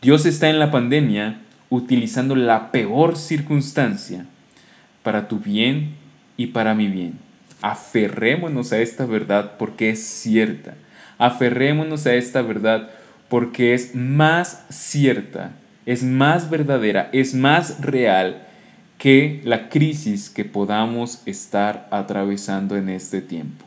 Dios 0.00 0.24
está 0.24 0.48
en 0.48 0.58
la 0.58 0.70
pandemia 0.70 1.40
utilizando 1.68 2.34
la 2.34 2.72
peor 2.72 3.18
circunstancia 3.18 4.24
para 5.02 5.28
tu 5.28 5.40
bien 5.40 5.90
y 6.38 6.46
para 6.46 6.74
mi 6.74 6.88
bien. 6.88 7.18
Aferrémonos 7.60 8.72
a 8.72 8.78
esta 8.78 9.04
verdad 9.04 9.58
porque 9.58 9.90
es 9.90 10.06
cierta. 10.06 10.72
Aferrémonos 11.18 12.06
a 12.06 12.14
esta 12.14 12.40
verdad 12.40 12.88
porque 13.28 13.74
es 13.74 13.94
más 13.94 14.64
cierta, 14.70 15.52
es 15.84 16.02
más 16.02 16.48
verdadera, 16.48 17.10
es 17.12 17.34
más 17.34 17.82
real 17.82 18.45
que 19.06 19.40
la 19.44 19.68
crisis 19.68 20.28
que 20.28 20.44
podamos 20.44 21.22
estar 21.26 21.86
atravesando 21.92 22.74
en 22.74 22.88
este 22.88 23.20
tiempo. 23.22 23.64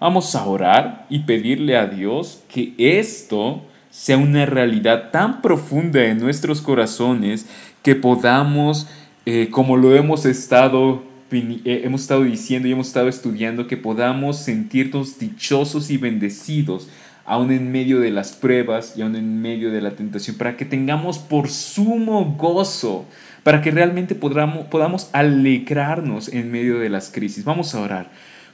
Vamos 0.00 0.34
a 0.34 0.44
orar 0.46 1.06
y 1.08 1.20
pedirle 1.20 1.76
a 1.76 1.86
Dios 1.86 2.42
que 2.52 2.74
esto 2.76 3.62
sea 3.88 4.16
una 4.16 4.46
realidad 4.46 5.12
tan 5.12 5.42
profunda 5.42 6.04
en 6.06 6.18
nuestros 6.18 6.60
corazones 6.60 7.46
que 7.84 7.94
podamos, 7.94 8.88
eh, 9.26 9.46
como 9.48 9.76
lo 9.76 9.94
hemos 9.94 10.26
estado, 10.26 11.04
eh, 11.30 11.82
hemos 11.84 12.00
estado 12.00 12.24
diciendo 12.24 12.66
y 12.66 12.72
hemos 12.72 12.88
estado 12.88 13.06
estudiando, 13.06 13.68
que 13.68 13.76
podamos 13.76 14.38
sentirnos 14.38 15.20
dichosos 15.20 15.88
y 15.88 15.98
bendecidos 15.98 16.88
aún 17.24 17.52
en 17.52 17.70
medio 17.70 18.00
de 18.00 18.10
las 18.10 18.32
pruebas 18.32 18.94
y 18.96 19.02
aún 19.02 19.14
en 19.14 19.40
medio 19.40 19.70
de 19.70 19.82
la 19.82 19.92
tentación, 19.92 20.36
para 20.36 20.56
que 20.56 20.64
tengamos 20.64 21.18
por 21.18 21.48
sumo 21.48 22.34
gozo 22.36 23.04
para 23.42 23.62
que 23.62 23.70
realmente 23.70 24.14
podamos, 24.14 24.66
podamos 24.66 25.10
alegrarnos 25.12 26.28
en 26.28 26.50
medio 26.50 26.78
de 26.78 26.90
las 26.90 27.10
crisis. 27.10 27.44
Vamos 27.44 27.74
a 27.74 27.80
orar. 27.80 28.10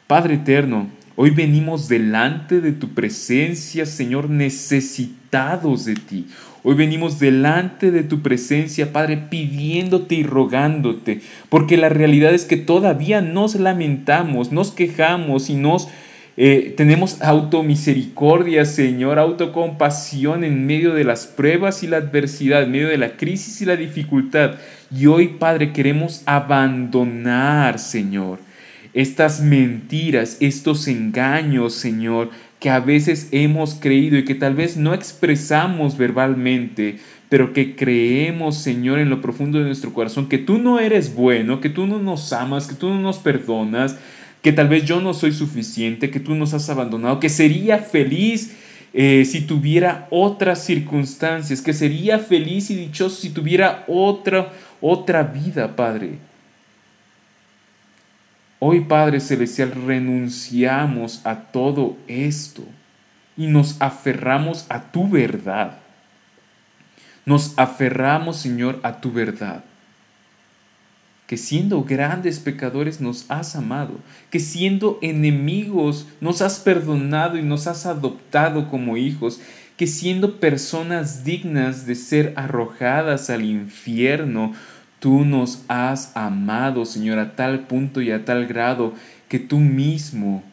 Padre 0.07 0.35
eterno, 0.35 0.88
hoy 1.16 1.31
venimos 1.31 1.88
delante 1.88 2.61
de 2.61 2.73
tu 2.73 2.90
presencia, 2.90 3.87
Señor, 3.87 4.29
necesitados 4.29 5.85
de 5.85 5.94
ti. 5.94 6.27
Hoy 6.66 6.75
venimos 6.75 7.18
delante 7.18 7.90
de 7.90 8.03
tu 8.03 8.23
presencia, 8.23 8.90
Padre, 8.90 9.18
pidiéndote 9.18 10.14
y 10.14 10.23
rogándote, 10.23 11.20
porque 11.51 11.77
la 11.77 11.90
realidad 11.90 12.33
es 12.33 12.47
que 12.47 12.57
todavía 12.57 13.20
nos 13.20 13.55
lamentamos, 13.55 14.51
nos 14.51 14.70
quejamos 14.70 15.51
y 15.51 15.57
nos 15.57 15.88
Eh, 16.37 16.75
tenemos 16.77 17.23
automisericordia, 17.23 18.64
Señor, 18.64 19.20
autocompasión 19.20 20.42
en 20.42 20.66
medio 20.66 20.92
de 20.92 21.05
las 21.05 21.27
pruebas 21.29 21.85
y 21.85 21.87
la 21.87 21.99
adversidad, 21.99 22.64
en 22.64 22.73
medio 22.73 22.88
de 22.88 22.99
la 22.99 23.16
crisis 23.16 23.62
y 23.62 23.66
la 23.66 23.77
dificultad. 23.77 24.57
Y 24.90 25.07
hoy, 25.07 25.29
Padre, 25.38 25.73
queremos 25.73 26.23
abandonar, 26.27 27.79
Señor, 27.79 28.40
estas 28.94 29.40
mentiras, 29.40 30.37
estos 30.40 30.88
engaños, 30.88 31.75
Señor, 31.75 32.31
que 32.59 32.70
a 32.70 32.81
veces 32.81 33.29
hemos 33.31 33.75
creído 33.75 34.18
y 34.18 34.25
que 34.25 34.35
tal 34.35 34.55
vez 34.55 34.77
no 34.77 34.92
expresamos 34.92 35.97
verbalmente, 35.97 36.99
pero 37.29 37.53
que 37.53 37.77
creemos, 37.77 38.57
Señor, 38.59 38.99
en 38.99 39.11
lo 39.11 39.20
profundo 39.20 39.59
de 39.59 39.66
nuestro 39.66 39.92
corazón, 39.92 40.29
que 40.29 40.38
tú 40.38 40.59
no 40.59 40.81
eres 40.81 41.14
bueno, 41.14 41.61
que 41.61 41.68
tú 41.68 41.87
no 41.87 42.01
nos 42.01 42.33
amas, 42.33 42.66
que 42.66 42.75
tú 42.75 42.88
no 42.88 43.01
nos 43.01 43.18
perdonas, 43.18 43.99
que 44.45 44.53
tal 44.53 44.69
vez 44.69 44.85
yo 44.85 45.01
no 45.01 45.15
soy 45.15 45.33
suficiente, 45.33 46.11
que 46.11 46.21
tú 46.21 46.35
nos 46.35 46.53
has 46.53 46.69
abandonado, 46.69 47.19
que 47.19 47.31
sería 47.31 47.79
feliz 47.79 48.55
eh, 48.93 49.25
si 49.25 49.41
tuviera 49.41 50.07
otras 50.11 50.63
circunstancias, 50.63 51.63
que 51.63 51.73
sería 51.73 52.19
feliz 52.19 52.69
y 52.69 52.77
dichoso 52.77 53.23
si 53.23 53.31
tuviera 53.31 53.87
otra, 53.89 54.53
otra 54.83 55.23
vida, 55.23 55.75
Padre. 55.75 56.19
Hoy, 58.59 58.81
Padre 58.81 59.21
Celestial, 59.21 59.73
renunciamos 59.87 61.23
a 61.25 61.37
todo 61.51 61.97
esto 62.07 62.65
y 63.39 63.47
nos 63.47 63.81
aferramos 63.81 64.67
a 64.69 64.93
tu 64.93 65.09
verdad. 65.09 65.79
Nos 67.25 67.55
aferramos, 67.57 68.37
Señor, 68.37 68.79
a 68.83 69.01
tu 69.01 69.11
verdad 69.11 69.65
que 71.27 71.37
siendo 71.37 71.83
grandes 71.85 72.39
pecadores 72.39 73.01
nos 73.01 73.25
has 73.31 73.57
amado, 73.57 73.95
que 74.31 74.41
siendo 74.41 74.99
enemigos 75.01 76.07
nos 76.21 76.43
has 76.43 76.59
perdonado 76.61 77.39
y 77.39 77.43
nos 77.43 77.67
has 77.67 77.87
adoptado 77.87 78.69
como 78.69 78.97
hijos, 78.97 79.41
que 79.77 79.87
siendo 79.87 80.39
personas 80.39 81.25
dignas 81.25 81.87
de 81.87 81.95
ser 81.95 82.33
arrojadas 82.37 83.31
al 83.31 83.45
infierno, 83.45 84.53
tú 85.01 85.25
nos 85.25 85.63
has 85.69 86.13
amado, 86.15 86.85
Señor, 86.85 87.19
a 87.19 87.35
tal 87.35 87.67
punto 87.67 88.01
y 88.01 88.11
a 88.11 88.25
tal 88.25 88.47
grado 88.47 88.95
que 89.29 89.39
tú 89.39 89.59
mismo, 89.59 90.45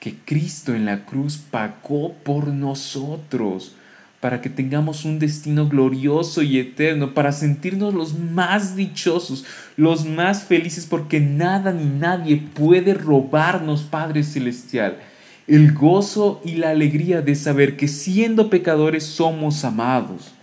que 0.00 0.14
Cristo 0.24 0.74
en 0.74 0.84
la 0.84 1.04
cruz 1.04 1.38
pagó 1.38 2.12
por 2.24 2.48
nosotros 2.48 3.74
para 4.20 4.40
que 4.40 4.50
tengamos 4.50 5.04
un 5.04 5.18
destino 5.18 5.68
glorioso 5.68 6.42
y 6.42 6.58
eterno, 6.58 7.14
para 7.14 7.30
sentirnos 7.30 7.94
los 7.94 8.18
más 8.18 8.74
dichosos, 8.74 9.44
los 9.76 10.06
más 10.06 10.42
felices, 10.42 10.86
porque 10.86 11.20
nada 11.20 11.72
ni 11.72 11.84
nadie 11.84 12.36
puede 12.36 12.94
robarnos, 12.94 13.82
Padre 13.82 14.24
Celestial, 14.24 14.98
el 15.46 15.72
gozo 15.72 16.42
y 16.44 16.56
la 16.56 16.70
alegría 16.70 17.22
de 17.22 17.36
saber 17.36 17.76
que 17.76 17.86
siendo 17.86 18.50
pecadores 18.50 19.04
somos 19.04 19.64
amados. 19.64 20.34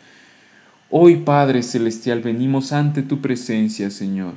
Hoy, 0.90 1.18
Padre 1.18 1.62
Celestial, 1.62 2.22
venimos 2.22 2.72
ante 2.72 3.02
tu 3.02 3.20
presencia, 3.20 3.92
Señor, 3.92 4.34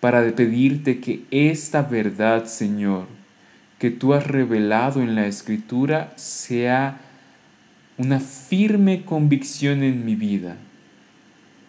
para 0.00 0.34
pedirte 0.34 0.98
que 0.98 1.22
esta 1.30 1.82
verdad, 1.82 2.46
Señor, 2.46 3.06
que 3.78 3.90
tú 3.90 4.14
has 4.14 4.26
revelado 4.26 5.00
en 5.00 5.14
la 5.14 5.26
Escritura, 5.26 6.12
sea 6.16 7.00
una 7.98 8.20
firme 8.20 9.04
convicción 9.04 9.82
en 9.82 10.04
mi 10.04 10.14
vida 10.14 10.56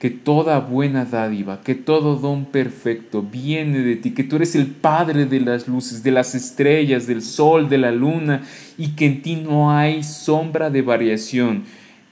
que 0.04 0.10
toda 0.10 0.60
buena 0.60 1.06
dádiva, 1.06 1.62
que 1.62 1.76
todo 1.76 2.18
don 2.18 2.44
perfecto 2.44 3.22
viene 3.22 3.80
de 3.80 3.96
ti, 3.96 4.12
que 4.12 4.26
tú 4.26 4.36
eres 4.36 4.54
el 4.54 4.68
Padre 4.68 5.26
de 5.26 5.40
las 5.40 5.70
luces, 5.70 6.04
de 6.04 6.12
las 6.12 6.36
estrellas, 6.36 7.08
del 7.08 7.22
sol, 7.22 7.70
de 7.70 7.78
la 7.78 7.94
luna, 7.94 8.42
y 8.78 8.96
que 8.96 9.06
en 9.06 9.22
ti 9.22 9.38
no 9.38 9.72
hay 9.72 10.04
sombra 10.04 10.70
de 10.70 10.82
variación, 10.82 11.64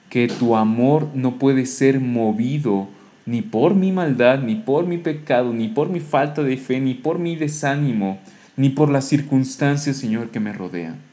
que 0.07 0.29
tu 0.29 0.55
amor 0.55 1.09
no 1.15 1.37
puede 1.37 1.65
ser 1.65 1.99
movido 1.99 2.87
ni 3.25 3.41
por 3.41 3.75
mi 3.75 3.91
maldad, 3.91 4.39
ni 4.39 4.55
por 4.55 4.87
mi 4.87 4.97
pecado, 4.97 5.51
ni 5.51 5.67
por 5.67 5.89
mi 5.89 5.99
falta 5.99 6.43
de 6.43 6.55
fe, 6.55 6.79
ni 6.79 6.93
por 6.93 7.19
mi 7.19 7.35
desánimo, 7.35 8.19
ni 8.55 8.69
por 8.69 8.89
las 8.89 9.03
circunstancias, 9.03 9.97
Señor, 9.97 10.29
que 10.29 10.39
me 10.39 10.53
rodean. 10.53 11.10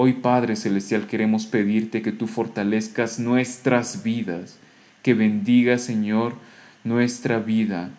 Hoy 0.00 0.12
Padre 0.12 0.54
Celestial 0.54 1.08
queremos 1.08 1.46
pedirte 1.46 2.02
que 2.02 2.12
tú 2.12 2.28
fortalezcas 2.28 3.18
nuestras 3.18 4.04
vidas, 4.04 4.56
que 5.02 5.12
bendiga 5.12 5.76
Señor 5.76 6.36
nuestra 6.84 7.40
vida 7.40 7.90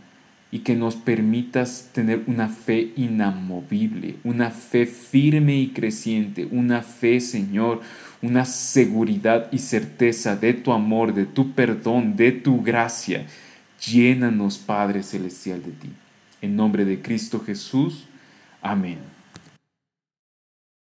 y 0.50 0.60
que 0.60 0.78
nos 0.78 0.96
permitas 0.96 1.90
tener 1.92 2.24
una 2.26 2.48
fe 2.48 2.94
inamovible, 2.96 4.16
una 4.24 4.50
fe 4.50 4.86
firme 4.86 5.58
y 5.58 5.72
creciente, 5.72 6.48
una 6.50 6.84
fe 6.84 7.20
Señor, 7.20 7.82
una 8.22 8.46
seguridad 8.46 9.50
y 9.52 9.58
certeza 9.58 10.38
de 10.38 10.54
tu 10.54 10.72
amor, 10.72 11.14
de 11.14 11.26
tu 11.26 11.52
perdón, 11.52 12.16
de 12.16 12.32
tu 12.32 12.62
gracia. 12.62 13.26
Llénanos 13.86 14.58
Padre 14.58 15.04
Celestial 15.04 15.62
de 15.62 15.72
ti. 15.72 15.90
En 16.42 16.56
nombre 16.56 16.86
de 16.86 17.02
Cristo 17.02 17.42
Jesús. 17.42 18.06
Amén. 18.62 19.19